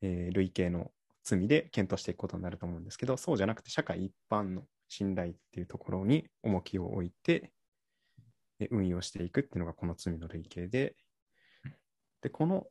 [0.00, 0.90] えー類型の
[1.24, 7.52] 罪で検討していくことになると思うんですけど、そうじゃなくて社会一般の信頼っていうところに重きを置いて、
[8.60, 10.96] え運用していくっていうのがこの罪の類型で、
[12.20, 12.66] で、この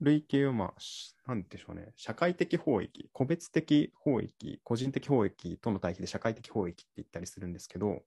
[0.00, 8.02] 類型を、まあ、しなんでしょうね、社会的法益、個別的法益、個人的法益との対比で社会的法益って言ったりするんですけど、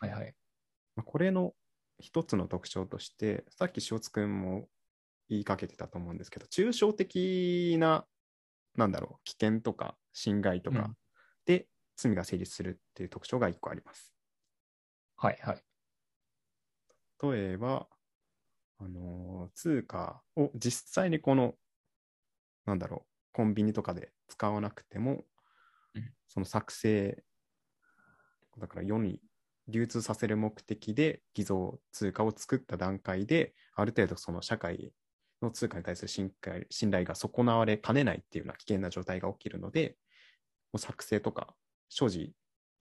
[0.00, 0.34] はいはい。
[0.94, 1.52] まあこれの
[1.98, 4.68] 一つの特徴として、さっき塩津くんも
[5.28, 8.06] 言いかけてたと思うんですけど、抽象的な、
[8.76, 10.96] なんだろう、危険とか侵害とかうん
[11.46, 14.12] で罪が成立するっていう特徴が1個あります。
[15.16, 15.62] はいはい。
[17.22, 17.88] 例えば、
[18.78, 21.54] あのー通貨を実際にこの、
[22.66, 25.24] なんだろう、コンビニとかで使わなくても、
[25.94, 27.24] うんその作成、
[28.58, 29.20] だから世に
[29.68, 34.92] 流通させる目的で偽造通貨を作った段階で、ある程度その社会
[35.42, 39.98] の通貨に対する信頼信頼が損なわれかねないっていうような危険な状態が起きるので、
[40.72, 41.56] もう作成とか
[41.88, 42.34] 所持、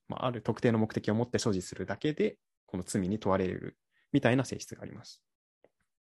[0.08, 2.38] まあ、ある特定の目的を持って所持するだけで、
[2.68, 3.78] この罪に問われる
[4.12, 5.24] みたいな性質があります。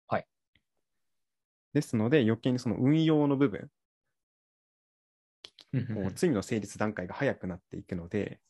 [0.08, 0.28] はい。
[1.74, 3.70] ですので、余計にその運用の部分、
[5.94, 8.42] もうん罪の成立段階が早くなっていくので、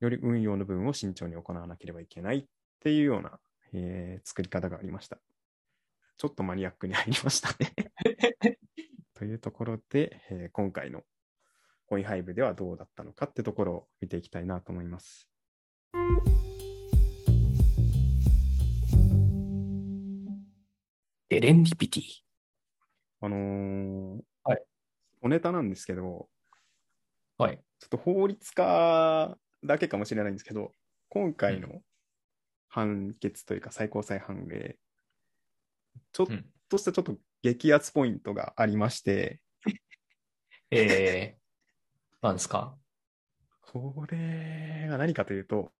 [0.00, 2.46] より運用の部分を慎重に行わなければいけないっ
[2.80, 3.40] ていうような、
[3.74, 5.18] えー作り方がありました。
[6.22, 7.74] ちょっとマニアックに入りましたね。
[9.12, 11.02] というところで、えー今回の
[11.86, 15.28] コインハイブではどうだったのかってところを見ていきたいなと思います。
[21.28, 22.04] デレンディピティ。
[23.18, 24.64] あのーはい
[25.22, 26.30] おネタなんですけど、
[27.36, 27.60] はい。
[27.80, 30.72] ちょっと法律家だけかもしれないんですけど、
[31.08, 31.82] 今回の
[32.68, 34.78] 判決というか最高裁判例、
[36.12, 39.40] ちょっうんとしたちょっと激アツポイントがありまして、
[40.70, 42.74] えー、なんですか？
[43.60, 45.70] これが何かというと、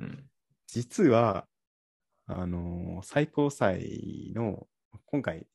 [0.00, 0.24] うん。
[0.66, 1.46] 実は、
[2.26, 4.66] あのー最高裁の
[5.06, 5.46] 今回、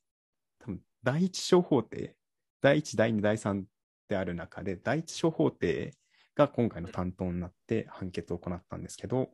[0.60, 2.14] 多分第一小法廷、
[2.60, 3.64] 第一、第二、第三
[4.08, 5.94] である中で、第一小法廷
[6.36, 9.30] が今回の担当になって判決を行ったんですけど、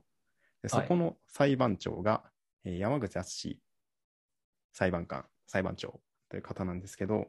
[0.63, 2.25] でそこの裁判長が、
[2.65, 3.61] えー山口敦
[4.77, 7.29] 裁判官、裁判長という方なんですけど、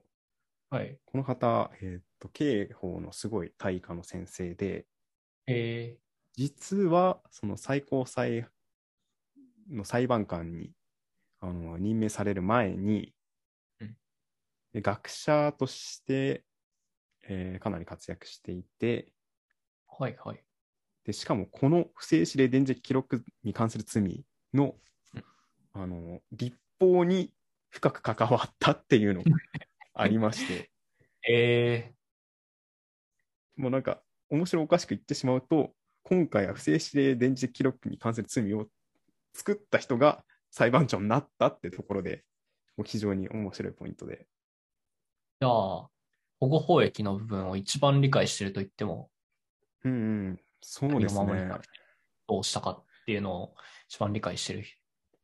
[0.69, 0.99] はい。
[1.05, 4.85] この方、えーっと、刑法のすごい大家の先生で、
[5.47, 5.97] え
[6.33, 8.45] 実はその最高裁
[9.71, 10.71] の裁判官に
[11.39, 13.13] あの任命される前に、
[13.79, 13.95] うん
[14.73, 16.43] で学者として、
[17.29, 20.43] えーかなり活躍していてー、はいはい。
[21.05, 24.75] で、しかもこの不正指令電磁記録に関する罪の
[25.15, 25.23] うん
[25.71, 27.33] あの立法に
[27.69, 29.31] 深く関わったっていうのが
[29.93, 30.71] ありまして、
[31.27, 31.93] え
[33.57, 38.67] もうなんか面白おかしく言ってしまうと、今回は不正指令電磁記録に関する罪を
[39.33, 42.23] 作った人が裁判長になったってところで、
[42.77, 44.15] もう非常に面白いポイントで。
[44.15, 45.89] ー、じゃあ、
[46.39, 49.09] 保護法益の部分を一番理解してると言っても、
[49.83, 49.95] うんう
[50.31, 51.49] ん、そうですね。
[52.27, 53.55] どうしたかっていうのを
[53.89, 54.67] 一番理解してると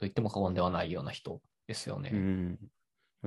[0.03, 2.11] 言っても過言ではないような人ですよね。
[2.13, 2.59] うん、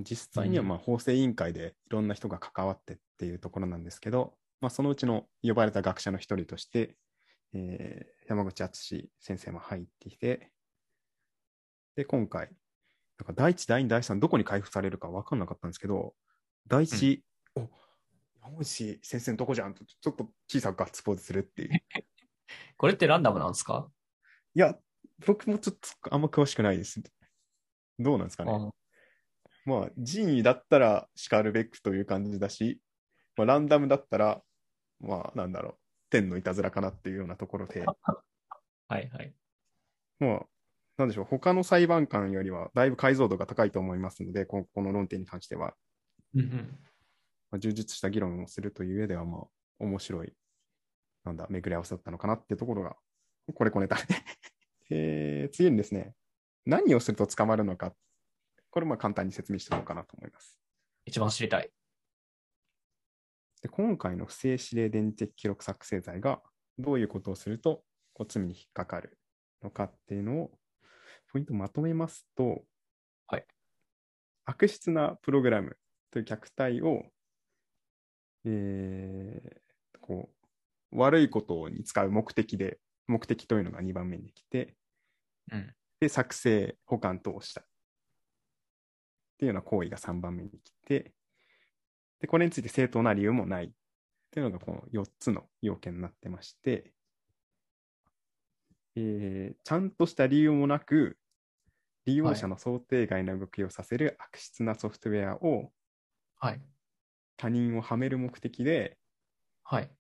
[0.03, 6.97] 実際にはうんまあ法制委員会でいろんな人が関わってっていうところなんですけど、まあ、そのうちの呼ばれた学者の一人として、
[7.55, 10.51] えー山口敦先生も入っていて、
[11.95, 12.49] で、今回、
[13.19, 16.17] なんか第一、第二、第三、どこに開封されるか分かんなかったんですけど、
[16.67, 17.23] 第一、
[17.55, 17.69] お
[18.43, 21.71] 山口先生のとこじゃんと、ちょっと小さくガッツポーズするっていう。
[22.77, 23.89] これってランダムなんですか？
[24.55, 24.77] いや、
[25.25, 27.01] 僕もちょっとあんま詳しくないです。
[27.99, 28.53] どうなんですかね。
[28.53, 28.71] あ
[29.65, 32.81] まあ、人為だったら叱るべくという感じだし、
[33.37, 34.41] まあ、ランダムだったら、
[35.01, 35.75] まあ、なんだろう、
[36.09, 37.85] 天のいたずらかなっていうようなところで、
[38.89, 39.35] はいはい。
[40.21, 40.47] まあ、
[40.99, 45.75] なんでしょう、他の裁判官よりはだいぶ解像度が高いと思いますので、ここの論点に関しては、
[46.35, 46.79] うんうん
[47.51, 49.47] まあ、充実した議論をするという上では、まあ、
[49.81, 50.33] 面白い、
[51.25, 52.97] なんだ、巡り合わせだったのかなっていうところが、
[53.53, 54.03] これこねたね。
[54.91, 56.15] えー次にですね、
[56.65, 57.95] 何をすると捕まるのか、
[58.71, 60.59] これまあ簡単に説明しておこうかなと思います。
[61.05, 61.71] 一番知りたい。
[63.63, 66.41] で今回の不正指令電磁記録作成罪が
[66.79, 69.19] どういうことをするとこう罪に引っかかる
[69.63, 70.51] のかっていうのを
[71.33, 72.65] ポイントまとめますと、
[73.27, 73.45] はい
[74.45, 75.77] 悪質なプログラム
[76.13, 77.03] という虐待を、
[78.45, 79.67] えー
[80.01, 80.31] こ
[80.93, 84.75] う悪いことに使う目的で目的というのが2番目に来て
[85.53, 85.75] うん。
[86.01, 87.65] で作成保管等をしたっ
[89.39, 91.13] ていうような行為が3番目に来て
[92.21, 93.71] で、これについて正当な理由もないっ
[94.31, 96.93] ていうのがこの4つの要件になってまして、
[98.97, 101.19] えーちゃんとした理由もなく、
[102.07, 105.71] 利用者の想定外な動きをさせる悪質なソフトウェアを
[106.39, 106.61] はい。
[107.37, 108.97] 他人をはめる目的で
[109.65, 109.91] はい。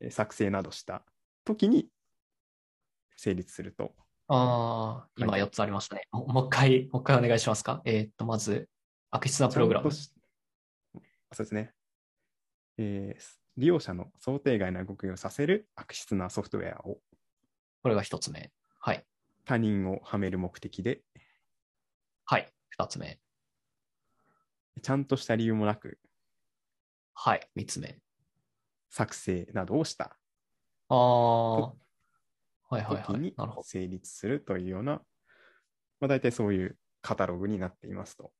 [0.00, 1.04] えー作成などした
[1.44, 1.88] 時に
[3.24, 3.94] 成立すると。
[4.28, 6.02] ああ、今はい4つありましたね。
[6.12, 7.80] ももう一回、もう一回お願いしますか？
[7.84, 8.68] えーっと、まず、
[9.10, 10.10] 悪質なプログラムそ
[10.96, 11.72] うですね、
[12.78, 13.22] えー
[13.56, 16.98] 利用者の想定外な動きをさせる悪質なソフトウェアを
[17.84, 18.50] これが一つ目。
[18.80, 19.06] はい。
[19.44, 21.02] 他人をはめる目的で、
[22.24, 22.52] はい。
[22.70, 23.20] 二つ目。
[24.82, 26.00] ちゃんとした理由もなく
[27.14, 27.48] はい。
[27.54, 28.00] 三つ目。
[28.90, 30.16] 作成などをした
[30.88, 31.72] ああ。
[32.74, 33.34] はいはいはい時に。
[33.62, 34.92] 成立するというような、
[36.00, 38.32] まあ、大体そういうカタログになっていますと。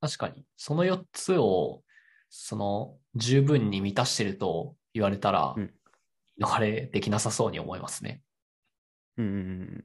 [0.00, 0.44] 確かに。
[0.56, 1.82] その4つを、
[2.28, 5.74] その、十分に満たしてると言われたらうん、
[6.40, 8.22] 逃れできなさそうに思いますね。
[9.16, 9.84] うんうんうん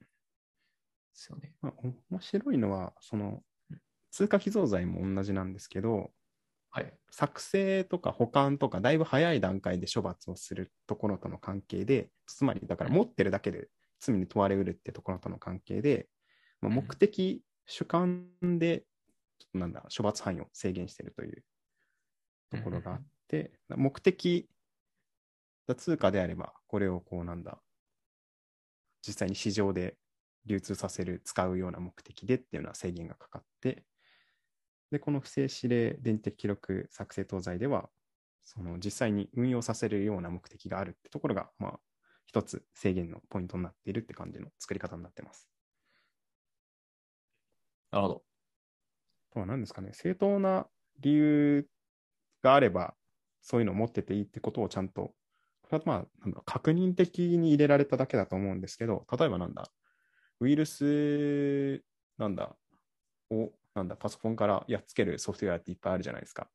[1.14, 1.52] すよね。
[1.60, 1.72] まあ、
[2.10, 3.42] 面白いのは、その
[4.10, 6.10] 通貨寄贈罪も同じなんですけど、
[6.70, 6.92] はい。
[7.10, 13.68] 作成とか保管とか、だいぶ早い段階で処罰をするところとの関係で、つまりだから持ってるだけで
[14.00, 16.08] 罪に問われうるってところとの関係で、
[16.60, 16.76] まあ、うん。
[16.76, 18.84] 目的主観で、
[19.38, 21.44] ちょっとなんだ、処罰範囲を制限しているという
[22.50, 24.48] ところがあって、目的、
[25.66, 27.60] だ通貨であれば、これをこうなんだ、
[29.06, 29.96] 実際に市場で
[30.46, 33.84] 流通させる、使うような目的でっていうような制限がかかって、
[34.90, 37.88] で、この不正指令電磁的記録作成等罪では、
[38.42, 41.80] その実際に運用させるような目的があるってところが、まあ、
[42.30, 45.50] 一つ制限のポイントになっているって感じの作り方になってます。
[47.90, 48.24] なるほど。
[49.30, 50.68] あとは何ですかね、正当な
[51.00, 51.68] 理由
[52.42, 52.96] があれば、
[53.42, 55.14] そういうのを持ってていいってことをちゃんと、
[55.62, 59.72] これはまあ、確認的に入れられただけだと思うんですけど、例えばなんだ、
[60.40, 61.84] ウイルス、
[62.18, 62.56] なんだ、
[63.30, 66.50] を、なんだ、パソコンからやっつけるソフトウェアっていっぱいあるじゃないですか。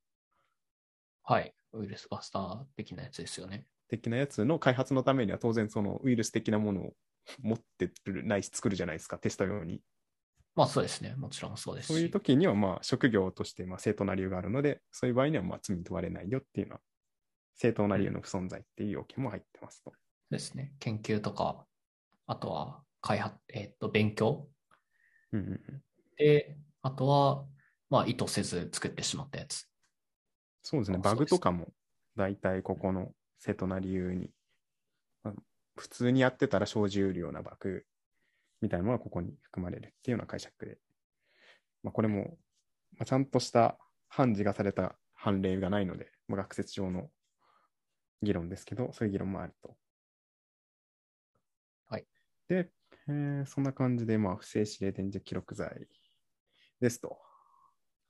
[1.24, 1.54] はい。
[1.74, 3.68] ウイルスバスター的なやつですよね。
[3.88, 6.94] 的なやつの開発のためには当然そのウイルス的なものを
[7.42, 9.82] 持ってる、ないし作るじゃないですか、テスト用に。
[10.56, 11.16] まあそうですね。
[11.18, 11.94] もちろんそうですし。
[11.94, 16.82] そういう時にはまあ職業としてまあ正当な理由があるので、そういう場合にはまあ罪に問われないよっていうのは、
[17.56, 19.92] 正当な理由の不存在っていう要件も入ってますと。
[20.30, 20.74] ですね。
[20.80, 21.66] 研究とか、
[22.28, 24.50] あとは開発、えっと、勉強
[25.32, 25.82] うんうんうん
[26.18, 27.46] で、あとは、
[27.90, 29.68] まあ意図せず作ってしまったやつ。
[30.62, 31.68] そうですね、あバグとかも
[32.16, 33.12] 大体ここの
[33.46, 34.32] 正当な理由に、
[35.24, 35.34] まあ
[35.78, 37.86] 普通にやってたら生じうるようなバグ
[38.62, 40.78] みたいなのはここに含まれるっていうような解釈で、
[41.84, 42.38] まあ、これも、
[42.98, 43.78] まあ、ちゃんとした
[44.08, 47.10] 判事がされた判例がないので、まあ、学説上の
[48.24, 49.76] 議論ですけど、そういう議論もあると。
[51.88, 52.06] はい。
[52.48, 52.72] で、
[53.08, 55.88] えーそんな感じで、まあ、不正指令電磁記録罪
[56.80, 57.20] ですと。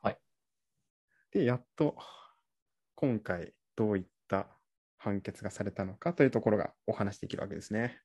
[0.02, 0.18] はい。
[1.32, 1.98] で、やっと、
[2.96, 4.55] 今回どういった
[5.06, 8.02] 判決がされたのかというところがお話しできるわけですね。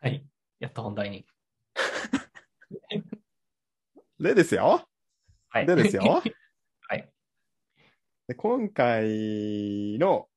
[0.00, 0.26] はい。
[0.58, 1.26] やっと本題に。
[4.18, 4.88] でですよ。
[5.48, 5.66] はい。
[5.66, 6.02] でですよ。
[6.88, 7.12] はい。
[8.26, 10.30] で今回の、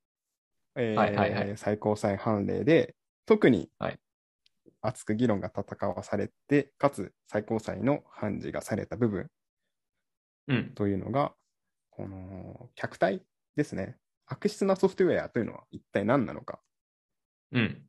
[0.75, 3.99] えーはいはいはい最高裁判例で、特にはい
[4.81, 9.31] 熱く議論が戦わされて、かつ最高裁の判事がされた部分
[10.47, 10.73] うん。
[10.73, 11.33] というのが、
[11.91, 13.97] この客体ですね。
[14.25, 16.59] 悪質なソフトウェアというのは一体何なのか。
[17.51, 17.85] うん。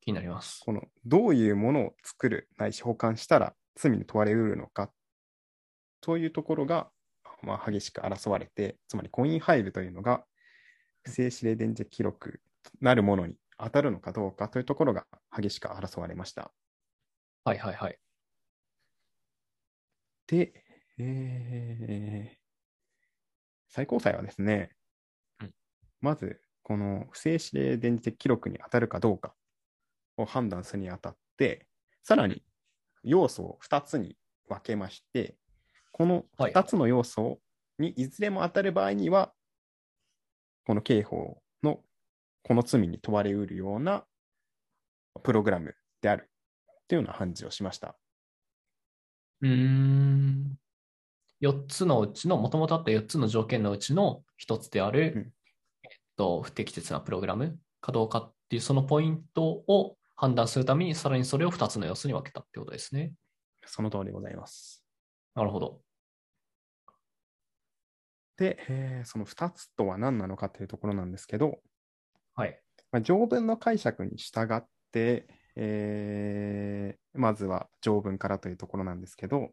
[0.00, 0.60] 気になります。
[0.64, 4.90] このどういうものを作るないし保管したら罪に問われうるのか
[6.00, 6.90] というところが、
[7.42, 10.24] まあ、激しく争われて、つまりコインハイブというのが
[11.02, 12.40] 不正指令電磁記録
[12.80, 16.52] なるものに当たるのかどうかというところが激しく争われました。
[17.44, 17.98] はいはいはい。
[20.26, 20.64] で、
[20.98, 22.46] えー
[23.68, 24.75] 最高裁はですね、うん
[26.00, 29.34] まず、この不正指令電磁的記録に当たるかどうか
[30.16, 31.66] を判断するにあたって、
[32.02, 32.42] さらに
[33.02, 34.16] 要素を2つに
[34.48, 35.36] 分けまして、
[35.92, 37.40] この2つの要素
[37.78, 39.32] にいずれも当たる場合には、
[40.66, 41.80] この刑法の
[42.42, 44.04] この罪に問われうるような
[45.22, 46.30] プログラムである
[46.88, 47.96] というような判事をしました。
[49.42, 50.58] うーん。
[51.42, 55.32] 4つのうちの、もともとあった4つの条件のうちの1つである、
[56.16, 63.12] と、不適切なプログラムかどうかっていうそのポイントを判断するために、さらにそれを2つの要素に分けたってことですね。
[63.66, 64.84] その通りでございます。
[65.34, 65.80] なるほど。
[68.36, 71.58] で、えーその2つとは何なのかというところなんですけど、
[72.34, 72.60] はい。
[72.92, 79.50] まあ、条文の解釈に従って、えーまずは条文からというところなんですけど、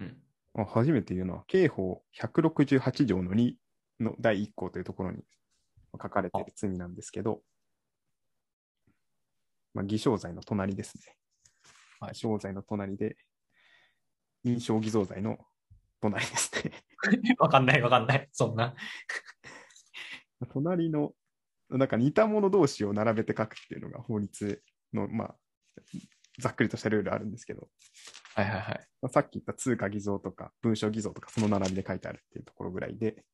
[0.00, 0.16] うん。
[0.54, 3.54] まあ初めて言うのは、刑法168条の2
[4.00, 5.22] の第1項というところに
[6.00, 7.42] 書かれている罪なんですけど、
[9.74, 11.14] まあ、偽証罪の隣ですね。
[12.00, 13.16] はい偽証罪の隣で、
[14.44, 15.38] 認証偽造罪の
[16.00, 16.72] 隣ですね。
[17.38, 18.28] わかんないわかんない。
[18.32, 18.74] そんな。
[20.52, 21.14] 隣の、
[21.68, 25.36] なんか似たもの同士を並べて書くっていうのが法律の、まあ、
[26.38, 27.68] ざっくりとしたルールあるんですけど、
[28.34, 28.88] はいはいはい。
[29.02, 33.24] まあさっき言った通貨偽造とか文章偽造とかその並びで書いてあるっていうところぐらいで、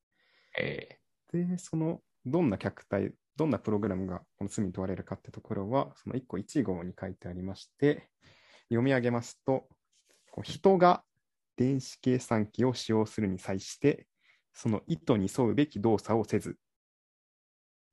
[0.59, 0.99] え
[1.33, 8.09] で、その、どんな客体、どんなプログラムがこの罪に問われるかってところは、その1個1号に書いてありまして、
[8.69, 9.69] 読み上げますと、
[10.31, 11.05] こう人が
[11.57, 14.07] 電子計算機を使用するに際して、
[14.53, 16.57] その意図に沿うべき動作をせず、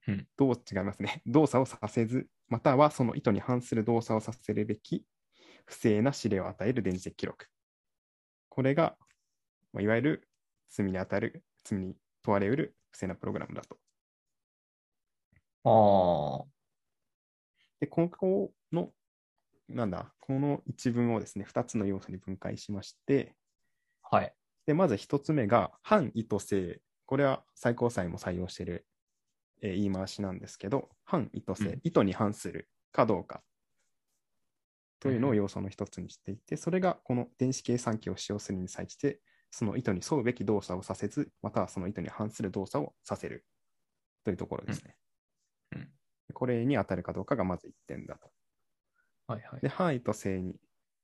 [0.07, 1.21] うんどう違いますね。
[1.25, 5.05] 動作をさせず、またはその意図に反する動作をさせるべき
[5.65, 7.47] 不正な指令を与える電磁的記録。
[8.49, 8.97] これが、
[9.73, 10.27] まあいわゆる
[10.69, 13.77] 罪に当たる、罪に問われうる不正なプログラムだと。
[15.63, 16.61] ー、ああ、
[17.79, 18.93] で、ここの、
[19.69, 23.35] なんだ、この一文をですね、2つの要素に分解しまして、
[24.01, 24.35] はい。
[24.65, 26.81] で、まず1つ目が、反意図性。
[27.05, 28.87] これは最高裁も採用している、
[29.61, 33.43] えー言い回しなんですけど、反意図性、うん意図に反するかどうか
[34.99, 43.45] というのを要素の一つにしていて、それがこの電子計算機を使用するに際して、その意図に沿うべき動作をさせず、またはその意図に反する動作をさせる
[44.25, 44.97] というところですね。
[46.31, 48.29] これに当たるかどうかがまず1点だと。
[49.27, 49.61] はいはい。
[49.61, 50.55] で、範囲と正に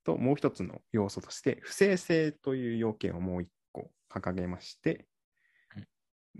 [0.03, 5.05] と、もう一つの要素として、不正性という要件をもう一個掲げまして
[5.75, 5.87] うん、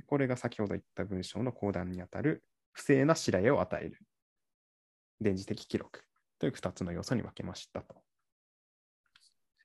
[0.06, 4.00] これが先ほど言った文章の講談にあたる不正な指令を与える
[5.20, 6.04] 電磁的記録
[6.40, 7.96] という二つの要素に分けましたと。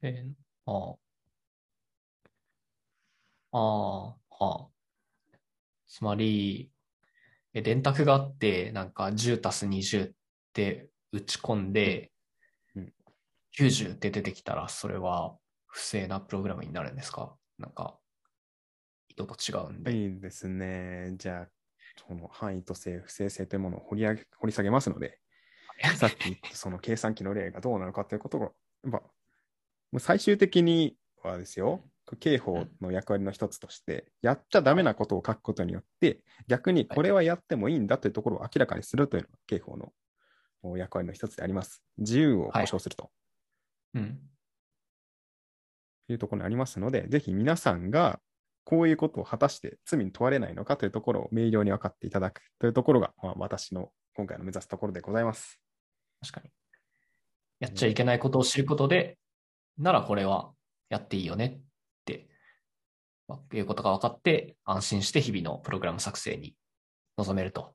[0.02, 0.96] えー、ああ。
[3.52, 4.68] ああ、はあ。
[5.86, 6.81] つまり、え
[7.60, 10.12] 電卓があって、なんか10たす20っ
[10.54, 12.10] て打ち込んで
[12.74, 12.92] うん、
[13.58, 15.36] 90って出てきたら、それは
[15.66, 17.34] 不正なプログラムになるんですか？
[17.58, 17.98] なんか、
[19.08, 19.92] 意図と違うんで。
[19.92, 21.14] いいですね。
[21.18, 21.48] じゃあ、
[22.08, 25.18] その範囲と正、不正性というものを掘り上げ掘り下げますので、
[25.96, 28.52] さっき言ったその計算機の例がどうなのかということが、やっ
[28.92, 29.02] ぱ、も
[29.94, 31.84] う最終的にはですよ、
[32.20, 41.82] 刑法の役割の一つとして、やっちゃダメなことを書くことによって、逆にこれはやってもいいんだというところを明らかにするというのが刑法の役割の一つであります。
[41.98, 43.10] 自由を保障すると
[43.94, 44.18] うん。
[46.08, 48.20] いうところにありますので、ぜひ皆さんが
[48.64, 55.58] こういうことを果たして罪に問われないのかというところを明瞭に分かっていただくというところが、まあ、私の今回の目指すところでございます。
[56.20, 56.50] 確かに。
[57.60, 59.18] やっちゃいけないことを知ることで、
[59.78, 60.52] ならこれは
[60.90, 61.60] やっていいよね
[63.52, 66.56] いうことが分かって、安心して日々のプログラム作成に
[67.16, 67.74] 臨めると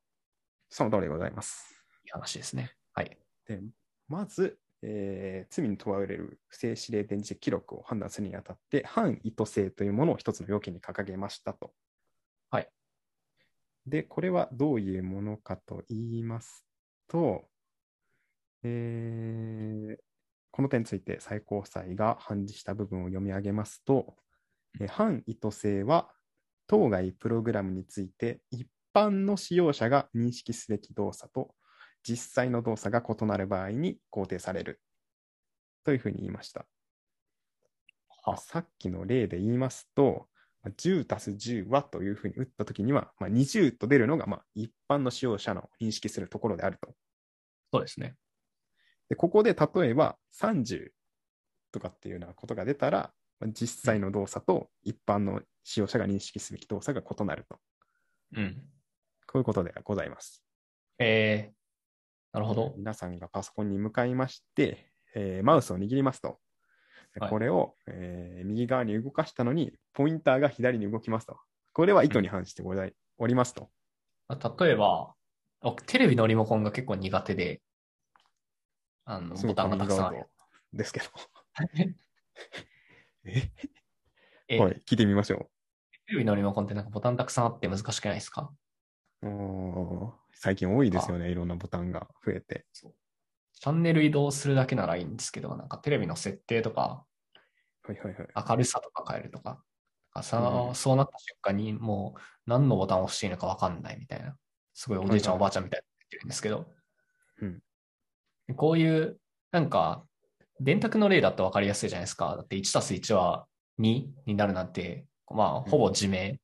[0.69, 1.73] その通りでございます。
[2.05, 2.73] いう話ですね。
[2.93, 3.17] はい。
[3.47, 3.61] で、
[4.07, 11.73] まず、えー罪に問われる不正指令電磁記録を判断するにあたって、反意図性というものを一つの要件に掲げましたと。
[12.49, 12.69] はい。
[13.85, 16.65] で、これはどういうものかと言います
[17.07, 17.45] と、
[18.63, 20.07] えー
[20.49, 24.26] この点について最高裁が判事した部分を読み上げますと、えー
[24.85, 26.09] 反意図性は
[26.67, 31.55] 当該プログラムについて一般の使用者が認識すべき動作と
[32.03, 34.81] 実際の動作が異なる場合に肯定される
[35.83, 36.67] というふうに言いました。
[38.23, 40.27] はさっきの例で言いますと、
[40.61, 46.93] まあ10たす10はというふうに打ったときには、まあ、20と出るのがまあ一般の使用者の認識するところであると。
[47.73, 48.15] そうですね。
[49.09, 50.91] で、ここで例えば30
[51.71, 53.13] とかっていうようなことが出たら、まあ
[53.45, 57.57] 実際の動作と一般の使用者が認識すべき動作が異なると。
[58.35, 58.61] うん。
[59.27, 60.43] こういうことでございます。
[60.99, 61.57] えー、
[62.33, 62.73] なるほど。
[62.77, 66.39] 皆さんがパソコンに向かいまして、えーマウスを握りますと。
[67.13, 71.37] ではいこれを、えー右側に動かしたのに、ポインターが左に動きますと。
[71.73, 73.69] これは意図に反してございおりますと。
[74.27, 75.13] まあ例えば、
[75.61, 77.61] 僕テレビのリモコンが結構苦手で、
[79.05, 80.25] あの、ボタンがたくさんある。
[80.73, 81.05] ですけど。
[83.27, 83.51] え？
[84.47, 85.49] えはい、聞いてみましょ
[86.07, 88.51] テレビのリモコンってなんかボタンたくさんあって難しくないですか？
[89.21, 89.27] う。
[89.27, 91.31] おー最近多いですよね。
[91.31, 92.65] いろんなボタンが増えて。
[92.73, 97.05] チャンネル移動するだけならいいんですけど、なんかテレビの設定とか、
[97.83, 98.27] はいはいはい。
[98.49, 99.63] 明るさとか変えるとか、
[100.21, 104.37] さうんそうなった瞬間にもう何のボタンを押していいのか分かんないみたいな、
[104.75, 106.67] すごいおじいちゃん、おばあちゃんみたいになってるんですけど、
[107.41, 107.59] うん
[108.55, 109.19] こういう、
[109.51, 110.05] なんか、
[110.59, 112.35] 電卓の例だと分かりやすいじゃないですか。
[112.35, 113.45] だって1たす1は
[113.79, 116.35] 2になるなんて、まあ、ほぼ自明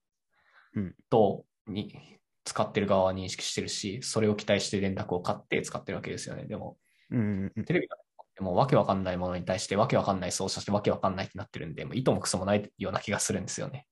[0.75, 6.45] うんとに使ってる側は認識してるし、それを期待して電卓を買って使ってるわけですよね。
[6.45, 6.77] でも、
[7.09, 7.51] うん。
[7.65, 13.87] テレビのっもうわけわかんないものに対してわけわかんない操作してわけわかんないってなってるんで、もう意図もクソもないような気がするんですよね。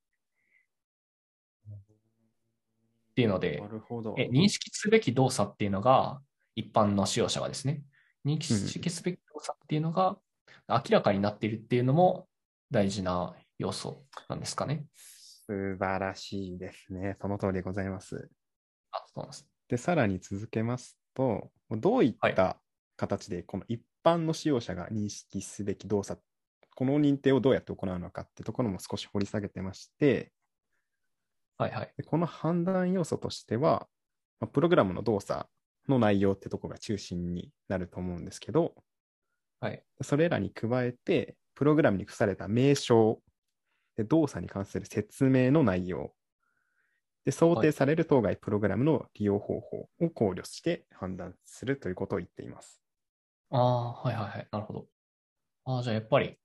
[3.12, 4.16] っていうのでな、るほど。
[4.18, 6.22] え認識すべき動作っていうのが、
[6.56, 7.84] 一般の使用者がですね、
[8.26, 10.18] 認識すべき動作っていうのが
[10.70, 12.28] 明らかになっているっていうのも
[12.70, 14.86] 大事な要素なんですかね。
[14.96, 17.18] 素晴らしいですね。
[17.20, 18.30] その通りでございます。
[18.92, 19.48] あ、そうなんです。
[19.68, 22.62] で、さらに続けますと、どういっはた
[22.96, 26.22] 形でこの一般の使用者が認識すべき動作、
[26.76, 30.32] この認定をどうやって行うのかってところも少し掘り下げてまして、
[31.58, 31.94] はいはい。
[31.98, 33.88] でこの判断要素としては、
[34.40, 35.48] まあプログラムの動作
[35.90, 38.74] の内容ってところが中心になると思うんですけど、
[39.62, 39.86] はい。
[40.02, 43.22] それらに加えて、プログラムに付された名称、
[43.98, 46.16] で動作に関する説明の内容、
[47.26, 52.82] で想定される当該プログラムの利用方法を考慮して判断するということを言っています。
[53.50, 54.48] ああ、はいはいはい。
[54.52, 54.88] なるほど。
[55.66, 56.40] ああ、じゃあやっぱり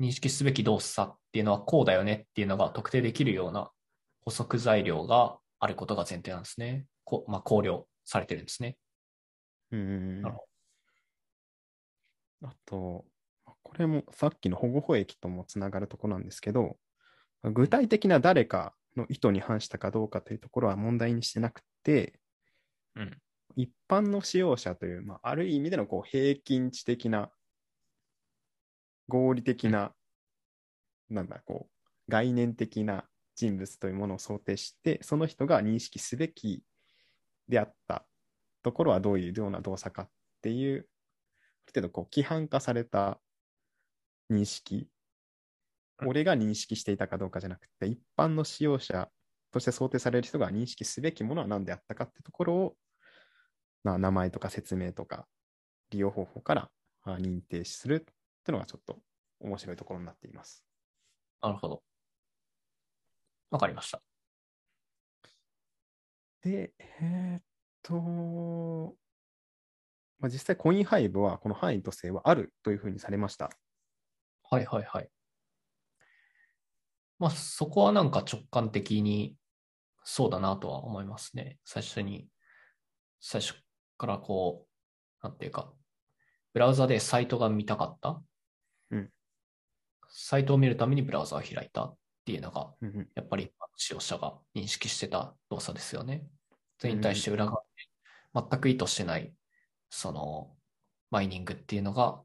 [0.00, 3.72] 認識すべき動作っていうのはこうだよねっていうのが特定できるような
[4.22, 6.86] 補足材料があることが前提なんですね。
[7.04, 8.78] こまあ、考慮されてるんですね。
[9.70, 10.51] うんなるほ
[12.42, 13.04] あと、
[13.44, 16.76] これもさっきの保護法益ともつながるところなんですけど、
[17.42, 22.18] 具体的な誰かの意図に反したかどうかというところは問題にしてなくて、
[22.96, 23.18] うん。
[23.56, 27.30] 一般の使用者という、まあ、ある意味でのこう平均値的な、
[29.08, 29.92] 合理的な、
[31.10, 36.62] なんだ、こう、概念的な人物というものを想定して、その人が認識すべき
[37.48, 38.06] であった
[38.62, 40.08] ところはどういうような動作かっ
[40.40, 40.88] ていう、
[41.66, 43.20] ある程度こう規範化された
[44.30, 44.88] 認識、うん
[46.04, 49.08] 俺が認識していたかどうかじゃなくて、一般の使用者
[49.52, 52.76] として想定される人が認識すべきものは何であったかってところを、
[53.84, 55.28] まあ、名前とか説明とか
[55.90, 56.70] 利用方法から
[57.04, 58.10] あ認定するってい
[58.48, 58.98] うのがちょっと
[59.40, 60.64] 面白いところになっています。
[61.40, 61.82] なるほど。
[63.50, 64.02] わかりました。
[66.42, 67.42] で、えーっ
[67.82, 68.96] と、
[70.22, 73.50] まあ、実際コインハイブはこの範囲と性はあるというふうにされました。
[74.48, 75.08] はいはいはい。
[77.18, 79.34] まあ、そこはなんか直感的に
[80.04, 81.58] そうだなとは思いますね。
[81.64, 82.28] 最初に、
[83.20, 83.54] 最初
[83.98, 84.64] からこ
[85.22, 85.72] う、なんていうか、
[86.52, 88.22] ブラウザでサイトが見たかった。
[88.90, 89.10] うん
[90.14, 91.96] サイトを見るためにブラウザを開いたっ
[92.26, 96.26] ていうのが、うんうんやっぱり使用者が認識してた動作ですよね。
[96.78, 99.32] それに対して裏側で全く意図してない、
[99.94, 100.50] その、
[101.10, 102.22] マイニングっていうのが、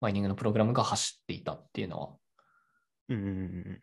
[0.00, 2.16] マイニングのプログラムが走っていたっていうのは、
[3.10, 3.82] うんうんうん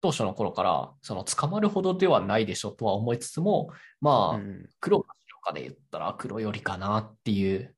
[0.00, 3.70] 当初の頃から、その捕まるほどではないでしょとは思いつつも、
[4.00, 4.70] まあ、うんうん。
[4.80, 7.76] 黒か白かで言ったら黒よりかなっていう、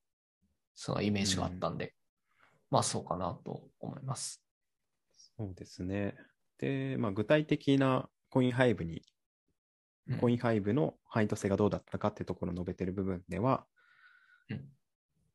[0.75, 1.95] そのイメージがあったんで、
[2.71, 4.43] まあそうかなと思います。
[5.37, 6.15] そうですね。
[6.57, 9.03] で、まあ、具体的なコインハイブに、
[10.09, 10.19] うん。
[10.19, 13.74] コインハイブの範囲と性がどうだったかっていうところを述べている部分では、うん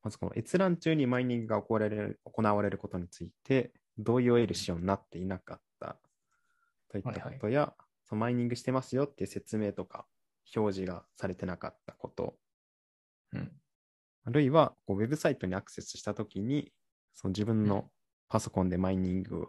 [0.02, 5.96] まずこの閲覧中にマイニングが行われる行われることについて、同意を得る仕様になっていなかった
[6.90, 10.06] といったことや、そのマイニングしてますよっていう説明とか
[10.56, 12.34] 表示がされてなかったこと、
[13.32, 13.52] うん。
[14.24, 16.72] あるいはこうウェブサイトにアクセスしたときに、
[17.14, 17.66] その自分うん。
[17.66, 17.90] の
[18.28, 19.48] パソコンでマイニング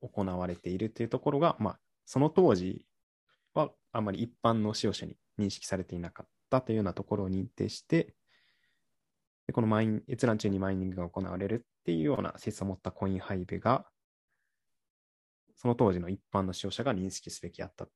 [0.00, 2.86] を行われているというところが、まあ、その当時
[3.54, 8.14] はあまり一般の使用者に認識されていなかったというようなところを認定して、
[9.48, 13.86] でこのマイン閲覧中にマイニングが行われるっていうような性質を持ったコインハイブが、
[15.56, 17.88] その当時の一般の使用者が認識すべきだった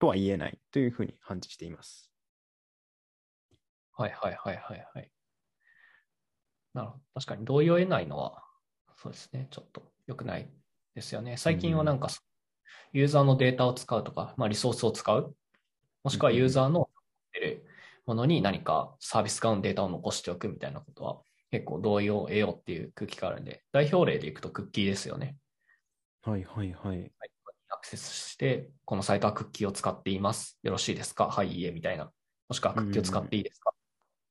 [0.00, 2.10] とは言えないというふうに判事しています。
[3.92, 5.10] はいはいはいはいはい。
[6.74, 7.02] なるほど。
[7.14, 8.42] 確かに同意を得ないのは、
[8.96, 9.46] そうですね。
[9.52, 10.50] ちょっと良くない
[10.96, 11.36] ですよね。
[11.36, 12.08] 最近はなんか、
[12.92, 15.36] ユーザーのデータを使うとか、まあ、リソースを使う、
[16.02, 16.88] もしくはユーザーの持っ
[17.34, 17.66] てる
[18.06, 25.36] ものに何かサービス側のデータを残しておくみたいなことは、結構同意を得ようっていう空気があるんで、代表例でいくとクッキーですよね。
[26.22, 27.12] はいはいはい。
[27.68, 30.58] アクセスして、このサイトはクッキーを使っています。
[30.62, 31.28] よろしいですか？
[31.28, 32.10] はい、いいえ、みたいな。
[32.48, 33.70] もしくはクッキーを使っていいですか？
[33.70, 33.74] っ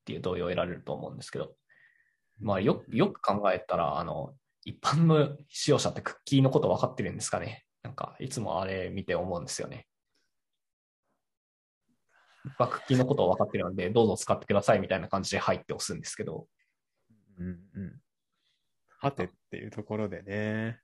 [0.05, 1.53] ていう同意を得られると思うんですけど、
[2.39, 7.65] まあよ、よく考えたら、あの、一般の使用者ってクッキーのこと分かってるんですかね？
[7.84, 9.88] なんか、いつもあれ見て思うんですよね。
[12.43, 16.47] 僕はクッキーのことを分かってるので、どうぞ使ってくださいみたいな感じで入って押すんですけど、
[17.37, 17.49] うんう
[17.81, 18.01] ん。
[18.99, 20.79] はてっていうところでね。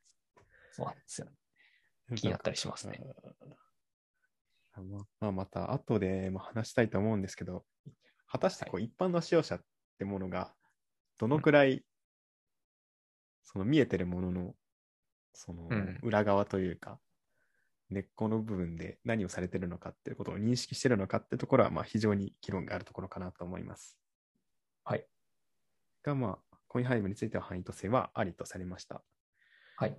[0.71, 1.27] そうなんですよ。
[2.15, 3.01] 気になったりしますね。
[4.73, 7.65] あままあ、また後でも話したいと思うんですけど、
[8.27, 9.61] 果たしてこう一般の使用者っ
[9.97, 10.53] てものが
[11.17, 11.83] どのくらい
[13.43, 14.55] その見えてるものの、
[15.33, 16.99] そのうん裏側というか、
[17.89, 23.97] 根っこの部分で何をされてるのかっていうことを認識してるのかっていうところは、まあ非常に議論があるところかなと思います。
[24.83, 25.05] はい。
[26.03, 29.03] が、まあ、コインハイブについては範囲と性はありとされました。
[29.77, 29.97] はい。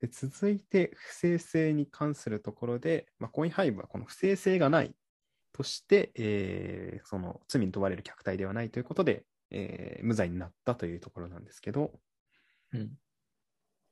[0.00, 4.94] で続いて、不正性に関するところで、まあ、コインハイブはこの不正性がない
[5.52, 11.92] として、えーその罪に問われる客体ではないということで、えー無罪になったというところなんですけど、
[12.72, 12.88] うん。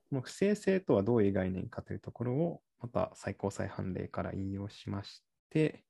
[0.08, 5.84] この不正性とはどういう概念かというところを、また最高裁判例から引用しまして、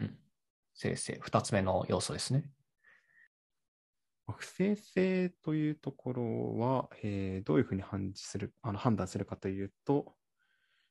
[0.00, 0.18] うん。
[0.74, 2.52] 生成、二つ目の要素ですね。
[4.30, 10.16] 不正性というところは、えーどういうふうに判事するあの判断するかというと、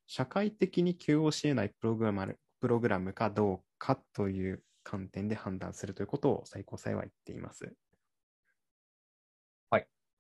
[0.08, 7.76] 社会的に許容し得ないプログラムプログラムかどうかという観点で判断するということを最高裁は言っています。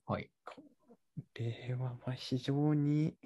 [0.05, 0.31] はい。
[1.35, 3.17] 例はまあ非常に、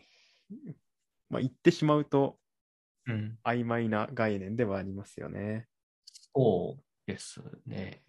[1.32, 2.38] まあ、言ってしまうと
[3.08, 3.38] うん。
[3.44, 5.68] 曖昧な概念ではありますよね。
[7.18, 8.04] そうですね。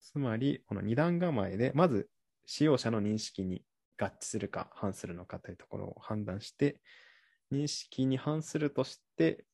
[0.00, 2.08] つまり、この二段構えで、まず
[2.46, 3.64] 使用者の認識に
[3.98, 6.80] 合致するか反するのかというところを判断して、
[7.52, 9.44] 認識に反するとして、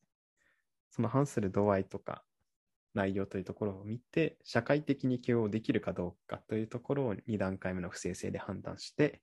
[0.89, 2.23] その反する度合いとか
[2.93, 9.21] 内容というところを見て、社会的に許容できるかどうかというところを2段階目の不正性で判断して、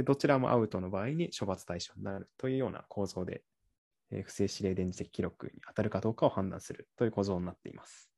[0.00, 3.42] でどちらもアウトの場合に処罰対象になるというような構造で、
[4.10, 8.10] えー不正指令電磁的記録に当たるかどうかを判断するという構造になっています。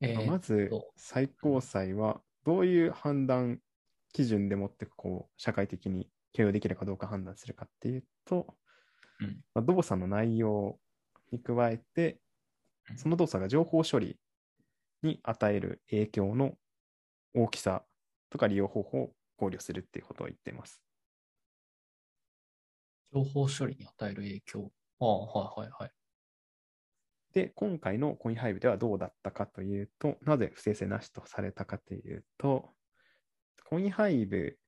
[0.00, 3.60] えーまずと、最高裁はどういう判断
[4.12, 8.56] 基準でもってこう社会的に許容できるかどうか判断するかっていうと、
[9.20, 10.78] うんまあ、動作の内容
[11.30, 12.18] に加えて
[12.90, 14.18] う、んその動作が情報処理
[15.02, 16.54] に与える影響の
[17.34, 17.84] 大きさ
[18.30, 20.82] とか利用方法を考慮するっていうことを言っています。
[23.12, 24.72] 情報処理に与える影響。
[25.00, 25.90] ああ、はいはいはい。
[27.32, 32.70] で、今回のコインハイブではどうだったかというと、なぜ不正性なしとされたかというと、
[33.68, 34.58] コインハイブ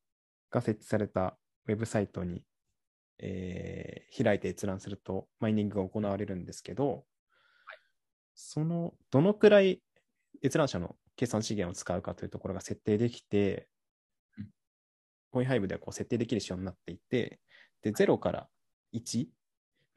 [0.51, 2.45] が設置されたウェブサイトに、
[3.19, 7.05] えー開いて閲覧するとマイニングが行われるんですけど、
[8.35, 9.83] そのどのくらい
[10.43, 13.78] 閲覧者の計算資源を使うかというところが設定できてうん、
[15.31, 17.41] コインハイブではこう設定できる仕様になっていて、
[17.83, 18.49] で、0から
[18.93, 19.27] 1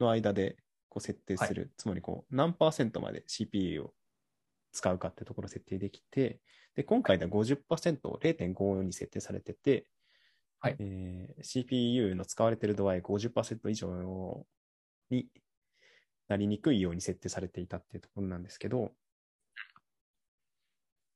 [0.00, 0.56] の間で
[0.88, 3.94] こう設定する、つまりこう何パーセントまで CPU を
[4.72, 6.40] 使うかってところを設定できて、
[6.74, 9.86] で、今回では50%を0.54に設定されてて、
[10.60, 10.76] はい。
[10.78, 14.46] えー CPU の使われている度合い50%以上
[15.10, 15.28] に
[16.28, 18.92] なりにくいように設定されていたっていうところなんですけど、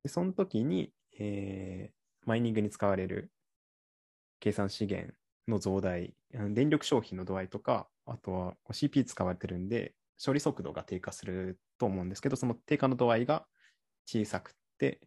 [0.03, 1.97] でその時に、えー
[2.27, 3.31] マイニングに使われる
[4.47, 5.13] 計算資源
[5.49, 9.95] の増大、うん電力消費の度合いとか、あとはこう CPU 使われてるんで、
[10.25, 13.45] 処理速度が低下すると思うんですけど、その低下の度合いが
[14.07, 15.01] 小さくて、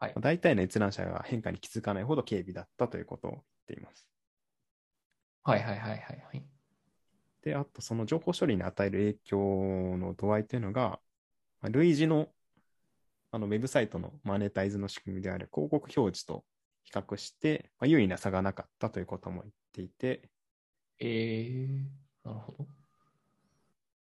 [0.00, 4.06] はいまあ大体の閲覧者が変化に気づかないほど軽微だったということを言っています。
[5.42, 6.42] はいはいはいはいはい。
[7.42, 11.00] で、あとその情報処理に与える影響の度合いというのが、
[11.60, 12.28] まあ類似の
[13.30, 16.44] あのウェブサイトのマネタイズの仕組みである広告表示と
[16.88, 20.30] 比較して、まあ、優位な差がなかったということも言っていて、
[21.00, 22.66] えー、なるほど。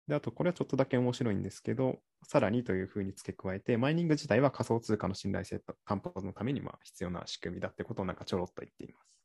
[0.07, 9.21] で、あとこれはちょっとだけ面白いんですけど、さらにというふうに付け加えて、マイニング自体は仮想通貨の信頼性と担保のためにまあ必要な仕組みだってことをなんかちょろっと言っています。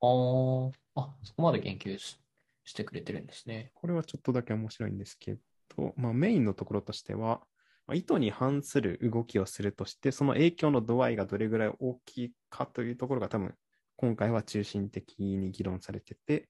[0.00, 2.18] あーあ、そこまで言及し
[2.64, 3.70] してくれてるんですね。
[3.74, 5.36] これはちょっとだけ面白いんですけ
[5.76, 7.42] ど、まあ、メインのところとしては、
[7.86, 13.54] まあ意図に反する動きをするとして、その影響の度合いがどれぐらい大きいかというところが多分、
[13.96, 16.48] 今回は中心的に議論されてて、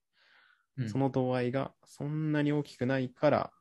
[0.77, 3.51] うんその度合いがそんなに大きくないから、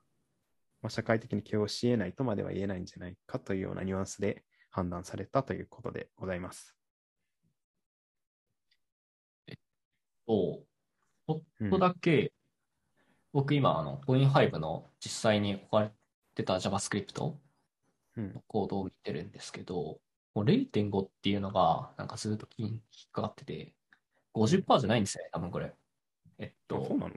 [0.82, 6.76] まあ、社会的に許容し得ないとまでは言えないんじゃないかというようなニュアンスで判断されたということでございます。
[10.26, 10.64] と、
[11.26, 12.32] ちょうんっとだけ、
[13.32, 15.92] 僕今、あの、コインハイブの実際に置かれ
[16.34, 17.45] てた JavaScript うん
[18.16, 20.00] のコードを見てるんですけど、
[20.34, 22.80] もう0.5っていうのが、なんかずっと気に引っ
[23.12, 23.74] かかってて、
[24.34, 25.72] 50%じゃないんですよね、多分これ。
[26.38, 27.14] えっあと、そうなの？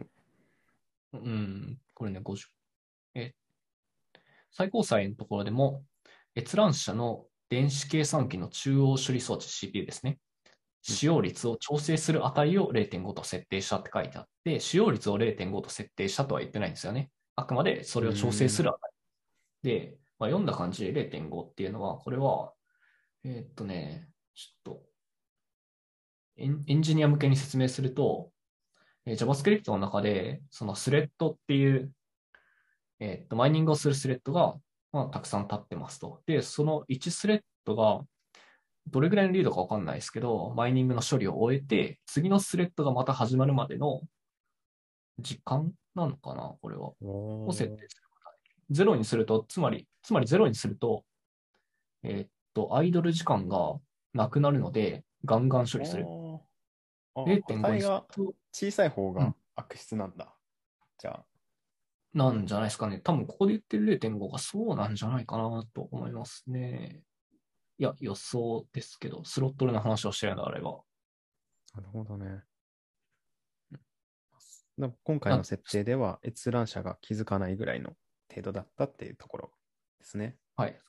[1.13, 2.47] うん、これね、50。
[3.15, 3.33] え、
[4.51, 5.83] 最高裁のところでも、
[6.35, 10.19] 閲覧者の電子計算機の中央処理装置 CPU ですね。
[10.81, 17.11] 使用率を調整する値を0.5と設定したって書いてあって、使用率を0.5と設定したとは言ってないんですよね。
[17.35, 18.79] あくまでそれを調整する値。
[19.63, 22.53] で、まあ、読んだ感じで0.5っていうのは、これは、
[23.24, 24.82] えーっとね、ちょっと、
[26.38, 28.32] エンエンジニア向けに説明すると、
[29.05, 31.91] えー JavaScript の中で、そのスレッドっていう、
[32.99, 34.55] えーっと、マイニングをするスレッドが、
[34.91, 36.22] まあ、たくさん立ってますと。
[36.26, 38.01] で、その1スレッドが、
[38.88, 44.01] どれぐらいのリードかわかんないですけど、マイニングの処理を終えて、次のスレッドがまた始まるまでの
[45.20, 46.91] 時間なのかなこれは。
[47.01, 48.09] おを設定する
[48.70, 48.76] ことができる。
[48.76, 51.03] ゼロにすると、つまり、つまりゼロにすると、
[52.03, 53.80] えーっと、アイドル時間が
[54.13, 56.05] なくなるので、ガンガン処理する。
[56.05, 56.39] あー
[57.15, 60.34] あ0.5に小さい方がうん悪質なんだ。
[60.97, 61.26] じゃあ、
[62.13, 62.99] なんじゃないですかね。
[62.99, 67.01] 多分ここで言ってる0.5がそうなんじゃないかなと思いますね。
[67.78, 70.80] いや、予想ですけど、スロットルの話をしてるのであれば。
[71.76, 72.43] なるほどね。
[74.78, 77.97] な今回の設定では閲覧者が気づかないぐらいの
[78.30, 79.51] 程度だったっていうところ
[79.99, 80.38] ですね。
[80.55, 80.80] はい。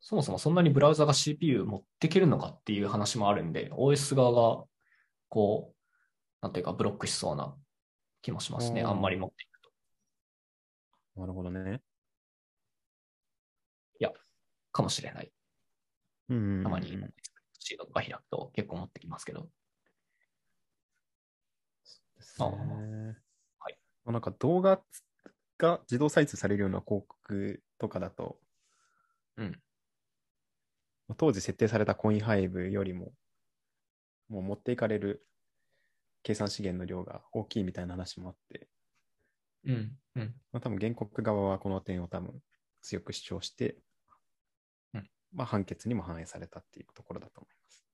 [0.00, 4.64] そもそもそんなにブラウザが CPU 持ってけるのかっていう話もあるんで、OS 側が、
[5.28, 5.76] こう、
[6.40, 7.54] なんていうか、ブロックしそうな
[8.22, 8.82] 気もしますね。
[8.82, 9.70] あんまり持っていくと。
[11.20, 11.82] なるほどね。
[14.78, 15.32] かもしれない。
[16.28, 16.62] うん。
[16.62, 16.96] たまに、
[17.58, 19.48] シードとか開くと結構持ってきますけど。
[22.16, 23.16] ですあーね。
[23.58, 24.80] はいまあなんか動画
[25.58, 28.40] が自動再生されるような広告とかだと、
[29.36, 29.62] うん。
[31.06, 33.12] まあ当時設定されたコインハイブよりも、
[34.28, 35.26] もう持っていかれる
[36.22, 38.68] 計算資源の量が大きいみたいな話もあって、
[39.64, 39.98] うん。
[40.16, 40.34] うん。
[40.52, 42.42] まあ、多分原告側はこの点を多分
[42.82, 43.78] 強く主張して、
[44.92, 47.87] うんまあ、判決にも反映されたっていうところだと思います。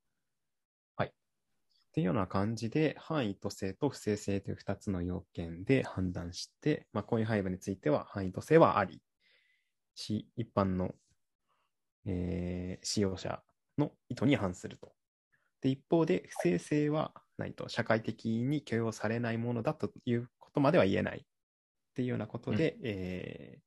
[1.95, 9.01] はいっていうような感じで、範囲と性と不正性という2つの要件で判断して、まあ、コインハイブについては範囲と性はあり、
[9.95, 10.95] し、一般の、
[12.07, 13.43] えー使用者
[13.79, 14.93] の意図に反すると。
[15.61, 21.25] で、一方で、不正性はないと、社会的に許容されないものだということまでは言えないっ
[21.95, 23.65] ていうようなことで、えー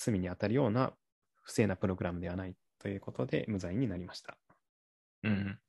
[0.00, 0.96] 罪に当たるような
[1.42, 4.38] 不正なプログラムではないということで無罪になりました。
[5.24, 5.60] うん。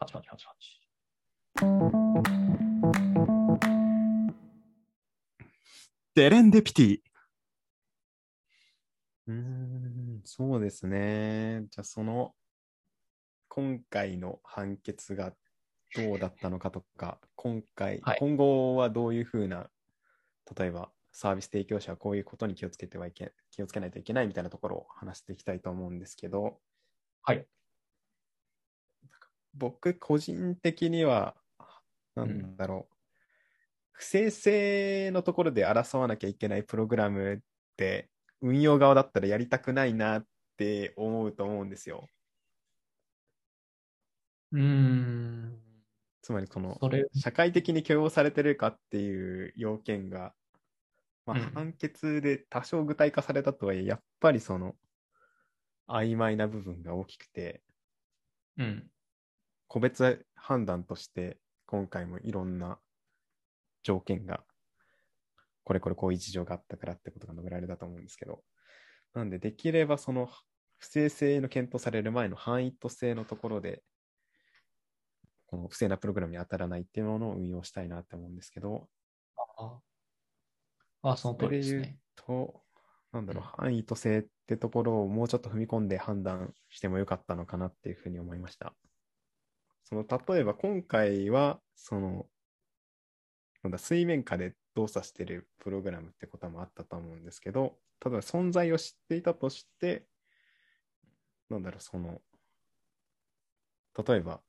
[0.00, 0.80] パチパチパチパチ。
[6.14, 7.00] デレンデピティ。
[9.26, 11.66] うん、そうですね。
[11.68, 12.32] じゃあ、その、
[13.48, 15.34] 今回の判決が
[15.94, 19.68] どうだったのかとか、今回、はい今後はどういうふうな、
[20.56, 26.58] 例えば、サービス提供者はこういうことに気をつけてはいけ、気をつけないといけないみたいなところを話していきたいと思うんですけど、
[27.22, 27.46] はい。
[29.54, 31.36] 僕、個人的には、
[32.14, 32.96] なんだろう、
[33.92, 37.38] 不正性のところで争わなきゃいけないプログラムっ
[37.76, 40.26] て、運用側だったらやりたくないなっ
[40.56, 42.08] て思うと思うんですよ。
[44.52, 45.62] うーん。
[46.22, 46.82] つまり、この、
[47.12, 50.34] 社会的に許容されてるかっていう要件が、
[51.26, 54.76] まあうん判決で多少具体化されたとはいえ、やっぱりその、
[55.88, 57.62] 曖昧な部分が大きくて、
[58.56, 58.90] うん。
[59.70, 62.80] 個別判断として今回もいろんな
[63.84, 64.40] 条件が
[65.62, 68.42] これこれこういう事情があったからってことが述べられたと思うんですけど
[69.14, 70.28] なんでできればその
[70.78, 73.80] 不正性の検討される前の範囲と性のところで
[75.46, 78.88] この不正なプログラムに当たらないっていうものを運用したいなって思うんですけど
[79.54, 79.78] あ
[81.12, 81.96] あ、その通りですね。
[82.16, 82.60] と
[83.12, 88.74] なんだろううん範囲と性ってところをもうちょっと踏み込んで判断してもよかったのかなっていうふうに思いました。
[89.90, 92.26] その例えば今回はその
[93.62, 97.74] なんだ水面下で動作してるプログラムってこともあったと思うんですけど
[98.04, 100.06] 例えば存在を知っていたとして
[101.50, 102.20] なんだろうその
[104.06, 104.40] 例えば、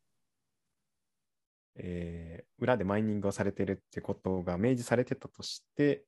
[1.75, 6.05] えー裏でマイニングをされてるってことが明示されてたとして、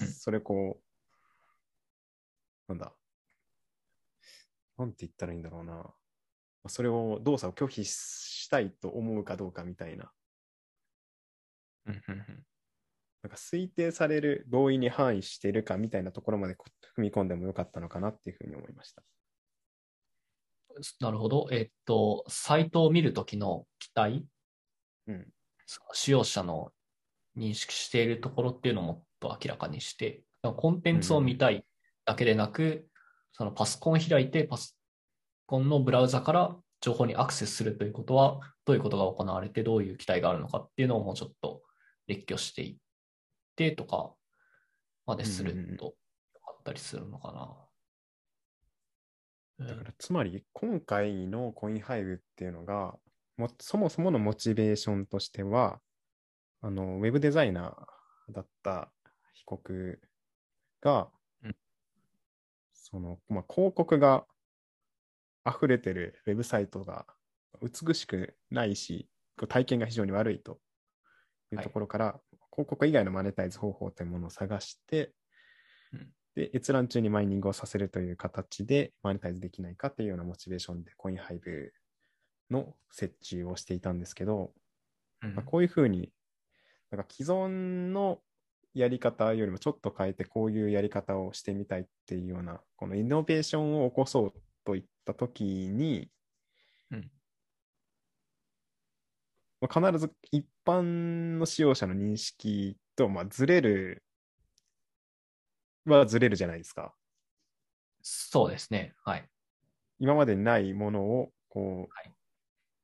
[0.00, 0.08] うん。
[0.08, 0.80] それこ
[2.68, 2.92] うなんだ
[4.76, 5.94] なんて言ったらいいんだろうな。
[6.68, 10.10] それを動作を拒否したいと思うかどうかみたいな
[11.86, 12.46] うんうんうん
[13.22, 16.66] なんか推定される同意に範囲しているかみたいなところまでこ
[16.96, 19.02] 踏み込んでもよかったのかなっていうふうに思いました。
[21.00, 21.48] なるほど。
[21.50, 24.26] えっと、サイトを見るときの期待、
[25.08, 25.26] うん。
[25.92, 26.70] 使用者の
[27.36, 31.66] 認識しているところっていうのをもっと明らかにして、コンテンツを見たい
[32.04, 32.86] だけでなく、
[33.32, 34.74] そのパソコンを開いて、パソ
[35.46, 41.62] コンのブラウザから情報にアクセスするということは、どういうことが行われて、どういう期待があるのかっていうのをもうちょっと
[42.06, 42.76] 列挙していっ
[43.56, 44.14] てとか
[45.06, 45.94] までするとよ
[46.44, 47.42] かったりするのかな。
[47.42, 47.66] うん
[49.58, 52.94] だからつまり今回のコインハイブっていうのが、
[53.38, 55.80] もそもそものモチベーションとしては、
[56.60, 58.90] あの、ウェブデザイナーだった
[59.32, 60.00] 被告
[60.82, 61.08] が、
[61.42, 61.56] うん
[62.74, 64.26] その、まあ、広告が
[65.46, 67.06] 溢れてるウェブサイトが
[67.62, 69.08] 美しくないし、
[69.48, 70.58] 体験が非常に悪いと
[71.52, 72.20] いうところから、
[72.52, 75.12] 広告以外のマネタイズ方法というものを探して、
[75.92, 76.08] うん。
[76.34, 81.72] で、閲覧中にマイニングをさせるという形でマネタイズできないかというようなモチベーションでコインハイブ
[82.50, 84.52] の設置をしていたんですけど、
[85.22, 85.34] うん。
[85.34, 86.12] まあ、こういうふうに、
[86.90, 88.20] なんか既存の
[88.74, 94.32] やり方よりもちょっと変えてこういうやり方をしてみたいっていうような、このイノベーションを起こそう
[94.66, 96.10] といったときに、
[96.90, 97.10] うん
[99.60, 104.02] まあ必ず一般の使用者の認識と、まあ、ずれる
[105.86, 106.92] はずれるじゃないですか。
[108.02, 108.94] そうですね。
[109.02, 109.26] はい。
[109.98, 112.12] 今までにないものをこう、はい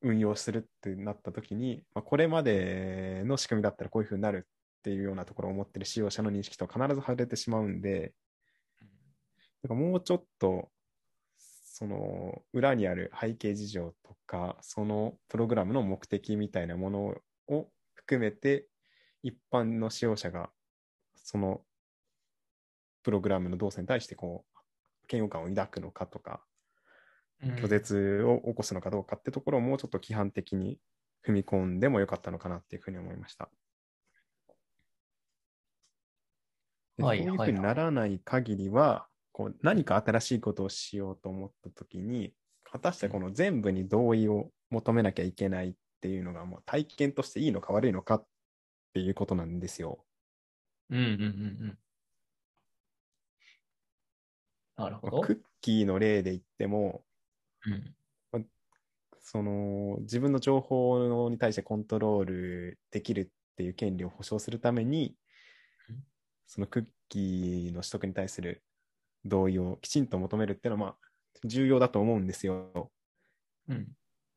[0.03, 8.13] 運用するってなった時に、まあ、これまでの仕組みだったらこういうふうになるっていうようなところを持ってる使用者の認識と必ず外れてしまうんで、
[9.63, 10.71] だからもうちょっと
[11.75, 17.15] その裏にある背景事情とかそのプログラムの目的みたいなもの
[17.49, 18.69] を含めて
[19.23, 20.51] 一般の使用者が
[21.17, 21.63] その
[23.03, 24.59] プログラムの動作に対してこう
[25.11, 26.45] 嫌悪感を抱くのかとか
[27.43, 30.79] 拒絶を起こすのかどうかってところをもうちょっと規範的に
[31.27, 33.49] 踏み込んでもよかったのかなっていうふうに思いました。
[36.99, 48.27] ではいそういうふうにならない限りは、こう何か新しいことをしようと思ったときに、果たしてこの全部に同意を求めなきゃいけないっていうのがもう体験としていいのか悪いのかっ
[48.95, 50.05] ていうことなんですよ。
[50.91, 51.17] うんうんうんう
[51.73, 51.79] ん。
[54.77, 55.21] なるほど。
[55.21, 57.05] クッキーの例で言っても、
[57.67, 57.95] うん
[59.25, 65.17] その自分の情報に対してコントロールできるっていう権利を保障するために
[65.89, 65.97] うん、
[66.47, 68.63] そのクッキーの取得に対する
[69.25, 71.09] 同意をきちんと求めるっていうのは、まあ、
[71.45, 72.91] 重要だと思うんですよ。
[73.69, 73.89] うん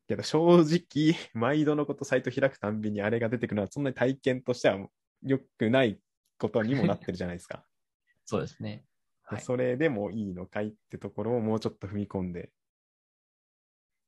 [0.06, 4.88] けど正直、 毎度のことサイト開くたんびにあれが出てくるのは、そんなに体験としては
[5.22, 6.00] 良くない
[6.38, 7.66] ことにもなってるじゃないですか。
[8.24, 8.86] そうですね。
[9.22, 9.40] はい。
[9.40, 12.52] それでもいいのかいってところをもうちょっと踏み込んで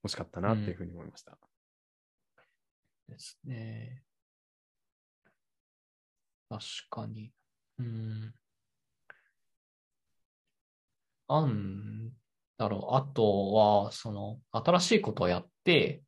[0.04, 1.38] 欲しかったなっていうふうに思いました。
[3.08, 4.04] ですね。
[6.48, 7.32] 確かに。
[7.78, 8.34] うん。
[11.28, 12.10] なん
[12.56, 12.96] だろう。
[12.96, 16.02] あとは、その、新しいことをやって、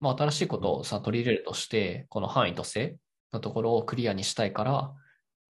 [0.00, 2.96] まあ、新しいことをさ、取り入れるとして、この範囲と性
[3.32, 4.94] のところをクリアにしたいから、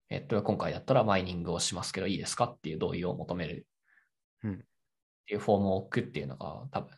[0.08, 3.66] えっと、今回だったらマイニングをしますけど、いいですかっていう同意を求める。
[4.44, 4.64] うん
[5.26, 6.90] っていうフォームを置くっていうのが、多分、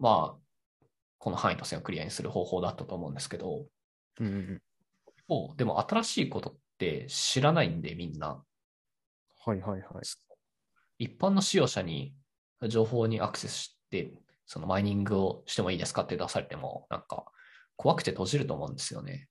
[0.00, 0.84] まあ、
[1.18, 3.66] この範囲と線をクリアにする方法だったと思うんですけど、
[4.18, 4.62] うんうん
[5.56, 8.42] でも新しいことって知らないんで、みんな。
[9.44, 10.04] はいはいはい。
[10.98, 12.14] 一般の使用者に
[12.68, 14.12] 情報にアクセスして、
[14.46, 17.24] そのマイニングをしてもいいですかって出されても、なんか
[17.76, 19.28] 怖くて閉じると思うんですよね。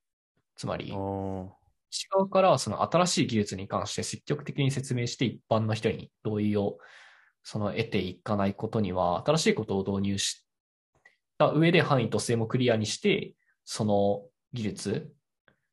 [0.56, 1.58] つまり、ああ。
[1.90, 6.78] 内側からその新しい技術に関して積極的に説明して一般の人に同意を
[7.44, 10.46] その得ていかないことには、新しいことを導入し
[11.38, 15.14] た上で範囲と性もクリアにして、その技術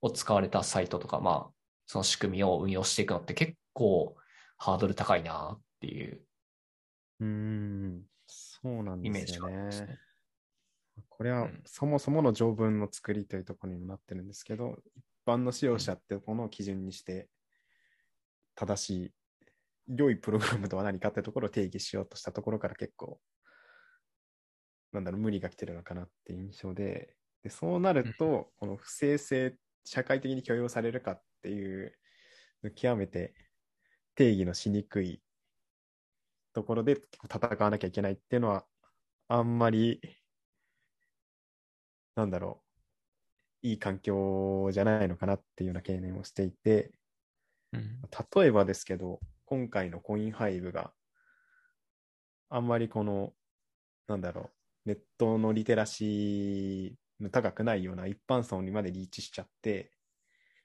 [0.01, 1.53] を使われたサイトとか、まあ、
[1.87, 4.17] その仕組みを運用していくのって結構
[4.57, 6.21] ハードル高いなっていう
[7.21, 9.99] うーん、そうなんですよねね。。
[11.09, 17.29] これはうんそもそもの条文の作りというところにもなってるんですけど、一般の使用者ってこの基準にして、
[18.55, 19.15] 正しい、
[19.97, 23.21] 良いプログラムとは何かってところを定義しようとしたところから結構、
[24.93, 31.93] なんだろう、無理が来てるのかなって印象で、でそうなると、この不正性、社会的に許容されるかっていう、
[32.77, 33.35] 極めて
[34.15, 35.21] 定義のしにくい
[36.55, 38.65] ところで戦わなきゃいけないっていうのは、
[39.29, 40.01] あんまり、
[42.15, 42.63] なんだろ
[43.63, 46.93] う、いい環境じゃないのかなっていうような懸念をしていて、
[47.73, 48.01] うん
[48.37, 50.93] 例えばですけど、今回のコインハイブが
[52.49, 53.33] あんまりこの、
[54.07, 54.51] なんだろ
[54.87, 59.91] う、ネットのリテラシーの高くないような一般層にまでリーチしちゃって、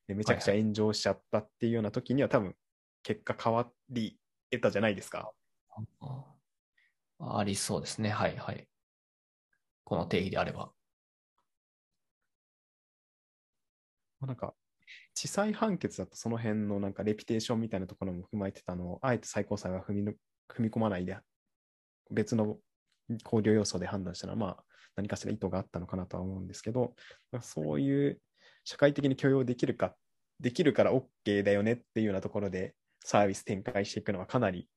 [0.08, 2.56] でめちゃくちゃ炎上しちゃったっていうような時には多分
[3.02, 4.20] 結果変わり
[4.52, 5.32] 得たじゃないですか。
[7.20, 8.10] あありそうですね。
[8.10, 8.68] はいはい。
[9.84, 10.72] この定義であれば。
[14.22, 14.54] なんか、
[15.14, 20.14] 地裁判決だとその辺のなんかレピテーションみたいなところも踏まえてたのを、あえて最高裁は踏みの
[20.50, 21.18] 踏み込まないで
[22.12, 22.58] 別の
[23.24, 24.64] 考慮要素で判断したら、まあ、
[24.96, 26.96] 何かしら意図があったのかなとは思うんですけど、
[27.42, 28.22] そういう
[28.64, 29.96] 社会的に許容できるか、
[30.40, 34.70] できるから OK だよねっていうようなところでサービス展開していくのはかなり、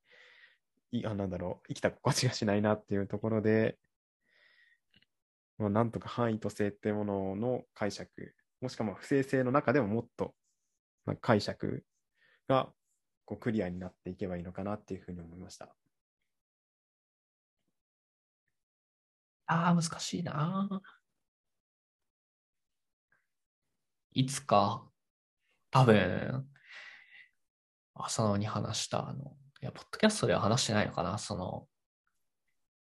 [0.92, 3.78] いあなんだろう、生きた心地がしないなっていうところで、
[5.58, 10.34] まあ、なんとか範囲と性ってものの解釈、もしくは不正性の中でももっと、
[11.06, 11.84] まあ、解釈
[12.48, 12.72] が
[13.24, 15.74] こうクリアになっていけばいいのかなっていうふうに思いました。
[19.46, 20.82] ああ、難しいな。
[24.12, 24.90] いつか、
[25.70, 26.46] 多分、
[27.94, 31.68] 浅野に話した、あの、いや、ポッドキャストでは話してないのかな、その、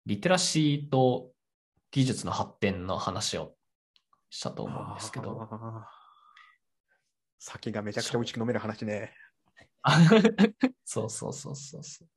[0.06, 1.30] リテラシーと
[1.92, 3.54] 技術の発展の話を
[4.28, 5.48] したと思うんですけど。
[7.38, 9.14] 酒がめちゃくちゃ美味しく飲める話ね。
[10.84, 12.08] そうそうそうそうそう。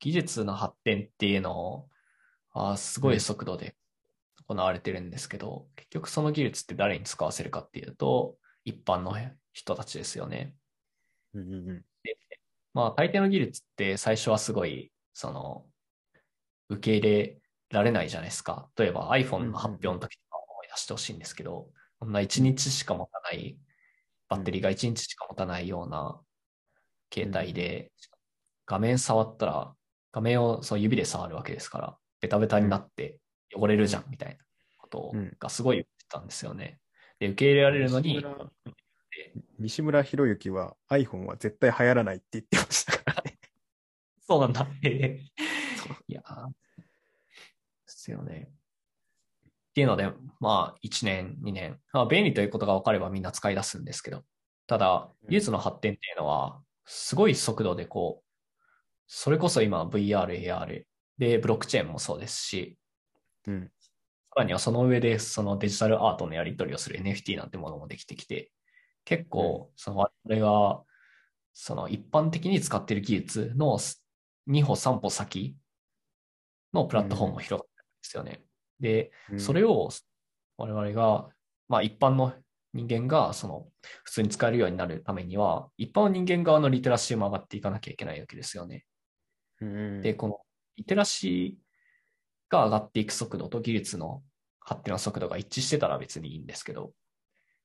[0.00, 1.88] 技術の発展っていうのを、
[2.54, 3.76] あすごい速度で
[4.48, 9.14] 行われてるんですけど、うん、結局その技術って誰に使わせるかっていうと、一般の
[9.52, 10.56] 人たちですよね。
[11.34, 11.84] うんうんうん、で
[12.76, 15.64] まあ、大抵の技術って最初はすごい、その、
[16.68, 17.38] 受け入れ
[17.70, 18.68] られないじゃないですか。
[18.76, 23.56] 例えば iPhone の発表の時とか思い出してほしいんですけど、こんな1日しか持たない、
[24.28, 26.20] バッテリーが1日しか持たないような
[27.10, 27.92] 携帯で、
[28.66, 29.74] 画面触ったら、
[30.12, 33.16] 画面をその指で触るわけですから、ベタベタになって
[33.54, 34.44] 汚れるじゃんみたいな
[34.76, 36.78] ことがすごい言ってたんですよね。
[37.20, 38.22] で、受け入れられるのに。
[39.58, 43.38] 西村博之は iPhone は絶対流行らないって言ってましたからね。
[44.26, 44.66] そうなんだ。
[46.08, 48.50] いやですよね。
[49.70, 50.10] っていうので、
[50.40, 54.24] まあ、1年、2年、まあ、便利ということが分かればみんな使い出すんですけど、
[54.66, 58.26] ただ、技術の発展っていうのは、すごい速度でこう、
[59.06, 60.84] それこそ今 VR、AR
[61.18, 62.78] で、ブロックチェーンもそうですし、
[63.46, 63.90] うん、さ
[64.36, 68.50] らにはその上でそのデジタルアートのやり取りをする NFT なんてものもできてきて、
[69.06, 70.82] 結構、その我々が、
[71.54, 73.78] その一般的に使っている技術の
[74.48, 75.56] 2歩3歩先
[76.74, 78.44] のプラットフォームも広がってるんですよね。
[78.78, 79.88] で、それを
[80.58, 81.28] 我々が、
[81.68, 82.34] まあ一般の
[82.74, 83.68] 人間がその
[84.04, 88.84] 普通に使えるようになるためには、一般の人間側のリテラシーも上がっていかなきゃいけないわけですよね。
[89.60, 90.40] うん、で、この
[90.76, 94.22] リテラシーが上がっていく速度と技術の
[94.60, 96.92] 発展の速度が一致してたら別にいいんですけど、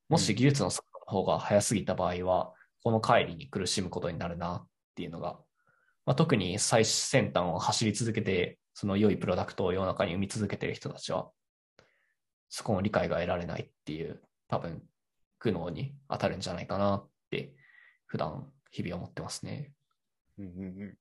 [0.08, 2.53] もし技術の速方が速すぎた場合は、
[2.84, 5.39] この乖離に苦しむことになるなっていうのが、
[6.05, 11.30] まあ、特に最先端を走り続けて、その良いプロダクトを世の中に生み続けている人たちは、
[12.49, 14.82] そこの理解が得られないっていう、多分、
[15.39, 17.53] 苦悩に当たるんじゃないかなって、
[18.05, 19.74] 普段、日々思ってますね。
[20.38, 20.97] うんうんうん。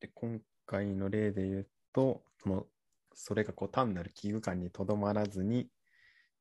[0.00, 2.66] で、今回の例で言うと、その、
[3.14, 5.68] それがこう単なる危惧感にとどまらずに、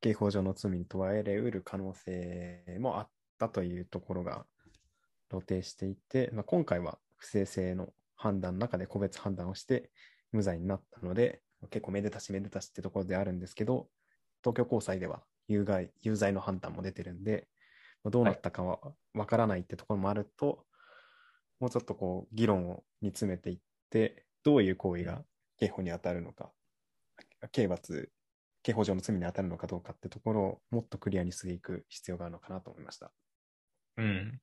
[0.02, 4.46] 刑法上の罪に問われうる可能性もあったというところが
[5.30, 9.90] 露呈していて、まあ、今回は不正性の判断の中で個別判断をして
[10.32, 13.88] 無罪になったので、結構めでたしめでたしってところであるんですけど、
[14.44, 17.48] 東京高裁では有害有罪の判断も出てるんで、
[18.06, 18.80] どうなったかは
[19.14, 20.58] わからないってところもあると、はい、
[21.62, 23.58] もうちょっとこう議論を煮詰めていっ
[23.90, 25.24] て、どういう行為が
[25.60, 26.52] 刑法に当たるのか、
[27.52, 28.10] 刑罰
[28.68, 33.14] 刑法上の罪に当たるのかどうかってところをもっとクリアにしていく必要があるのかなと思いました。
[33.96, 34.42] うん。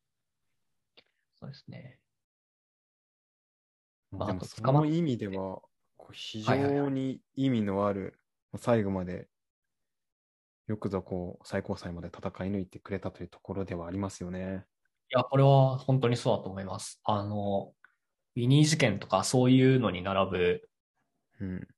[1.38, 2.00] そうですね。
[4.12, 5.60] でもその意味では、
[6.12, 8.18] 非常に意味のある、
[8.56, 9.28] 最後まで
[10.68, 14.64] よくぞこう最高裁まで戦い抜いてくれたというところではありますよね。
[15.10, 17.02] いや、これは本当にそうだと思います。
[17.04, 17.74] あの、
[18.36, 20.68] ウィニー事件とかそういうのに並ぶ、
[21.40, 21.68] うん、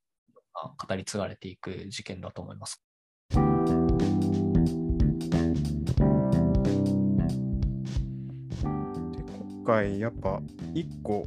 [0.77, 2.83] 語り継がれていく事件だと思います。
[3.31, 3.47] で今
[9.65, 10.41] 回やっぱ
[10.75, 11.27] 一個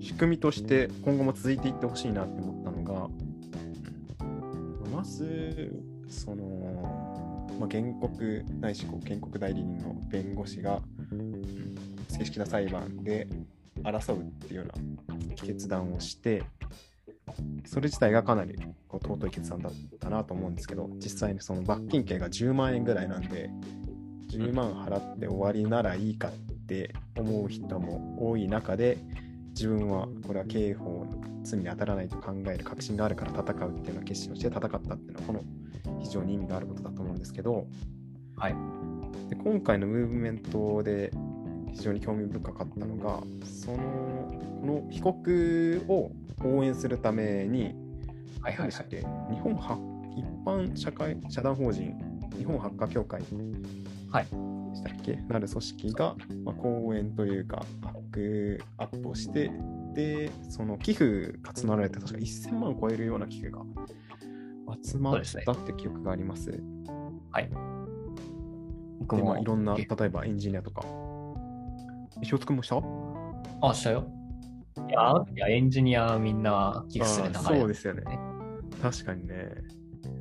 [0.00, 3.08] 仕組みとして今後も続いていってほしいなって思ったのが、
[4.90, 5.72] まず
[6.08, 10.82] その、まあ、原告ないしこう原告代理人の弁護士が
[12.08, 13.28] 正式な裁判で
[13.82, 14.74] 争うっていうような
[15.36, 16.42] 決断をして
[17.64, 18.56] それ自体がかなり
[18.88, 23.50] こう尊い決断だったなと思うんですけど、実際にその罰金刑が10万円ぐらいなんで、
[24.30, 26.32] 10万払って終わりならいいかっ
[26.66, 28.98] て思う人も多い中で、
[29.54, 35.42] 自分はこれは刑法の罪に当たらないと考える確信があるから戦うっていうのを決心をして戦ったっていうのは、この
[36.00, 37.66] 非常に意味があることだと思うんですけど、
[38.36, 38.54] はい、
[39.28, 41.12] で今回のムーブメントで
[41.72, 43.78] 非常に興味深かったのがその
[44.60, 46.10] この被告を
[46.44, 47.74] 応援するために
[49.30, 49.78] 日本は
[50.16, 51.94] 一般社会社団法人
[52.36, 53.22] 日本ハッカー協会
[54.10, 55.16] はいでしたっけ？
[55.28, 59.50] なる組織が、まあ、講演というかバックアップをして
[59.94, 63.60] でその寄付が募られて確か1000万を超えるような寄付が
[64.82, 66.50] 集まったって記憶があります。
[67.30, 67.50] はい。
[69.00, 70.82] 僕でまもあ、いろんなえ例えばエンジニアとか。
[72.20, 72.80] 塩津くんもした？
[73.62, 74.06] あ、したよ。
[74.88, 78.02] いや、いやエンジニアみんな寄付する流れあーそうですよね。
[78.80, 79.50] 確かにね。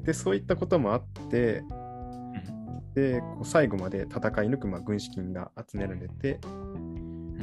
[0.03, 7.33] で、そういったこともあって、うんで、こう最後まで戦い抜く、まあ、軍資金が集められて、ん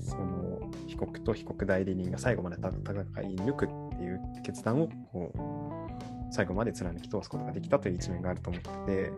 [0.00, 9.12] その被告と被告代理人が最後までた戦い抜くっていう決断をこう最後まで貫き通すことができたという一面があると思ってて、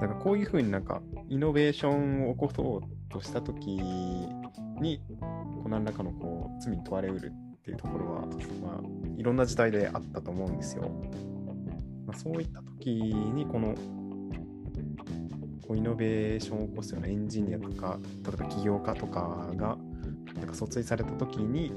[0.00, 8.20] だかこういうふうになんかイノベーションを起こそうとしたときに、こう何らかのこう罪に問われうるっていうところは、
[8.62, 10.90] まあ、いろんな時代であったと思うんですよ。
[12.06, 13.74] まあ、そういった時にこの
[15.66, 19.76] こうイノベーションを起こすようなエンジニアとか例えば起業家とかが
[20.34, 21.72] なんか訴追された時に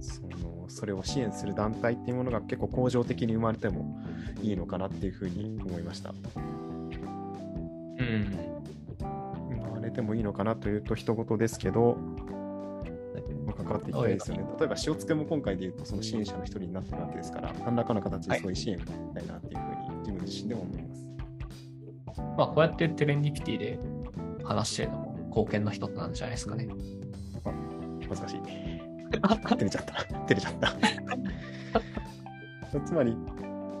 [0.00, 4.00] そのそれを支援する団体っていうものが結構恒常的に生まれても
[4.40, 6.14] いいのかなっていうふうに思いました。
[7.98, 8.38] うん。
[9.00, 11.96] 生まれてもいいのかなというと人事ですけど、
[13.46, 14.44] まあ関わっていきたいですよね。
[14.58, 21.02] 例えば塩つけも今回で言うとその支援者の一人になってるわけですから何らかの形でそういう支援をしたいなっていうふうに自分自身でも思います。
[22.36, 23.78] まあ、こうやってテレンディピティで
[24.44, 26.68] 話してるのも貢献の一つなんじゃないですかね。
[28.08, 28.40] 恥ずかしい。
[29.48, 30.04] 照れちゃった。
[30.04, 30.72] 照れちゃった。
[32.84, 33.16] つまり、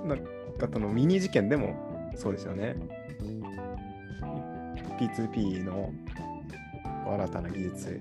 [0.04, 0.18] なん
[0.58, 1.74] かそのミニ事件でも
[2.14, 2.76] そうですよね。
[5.08, 5.92] P2P の
[7.06, 8.00] 新たな技術、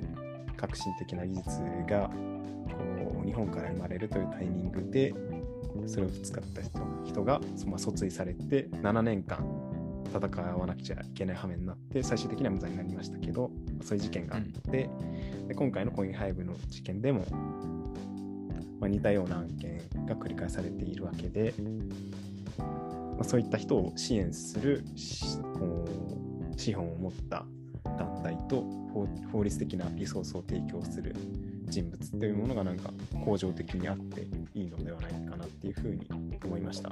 [0.55, 1.49] 革新的な技術
[1.89, 5.13] がこう日本から生まれるというタイミングで、
[5.87, 9.39] それを使った人人が、まあ、訴追されて7年間
[10.13, 13.49] 戦わなくちゃいけない羽目になって最終的には無罪になりましたけど
[13.81, 14.89] そういう事件があって、
[15.47, 17.25] で今回のコインハイブの事件でも、
[18.79, 21.53] まあ、似たような案件が繰り返されているわけで、
[22.57, 24.83] まあ、そういった人を支援する
[25.57, 26.10] こう
[26.61, 27.43] 資本を持った
[27.97, 28.63] 団体と
[29.31, 31.15] 法律的なリソースを提供する
[31.65, 32.91] 人物というものがなんか
[33.25, 36.07] 恒常的にあっていいのではないかなっていうふうに
[36.45, 36.91] 思いました。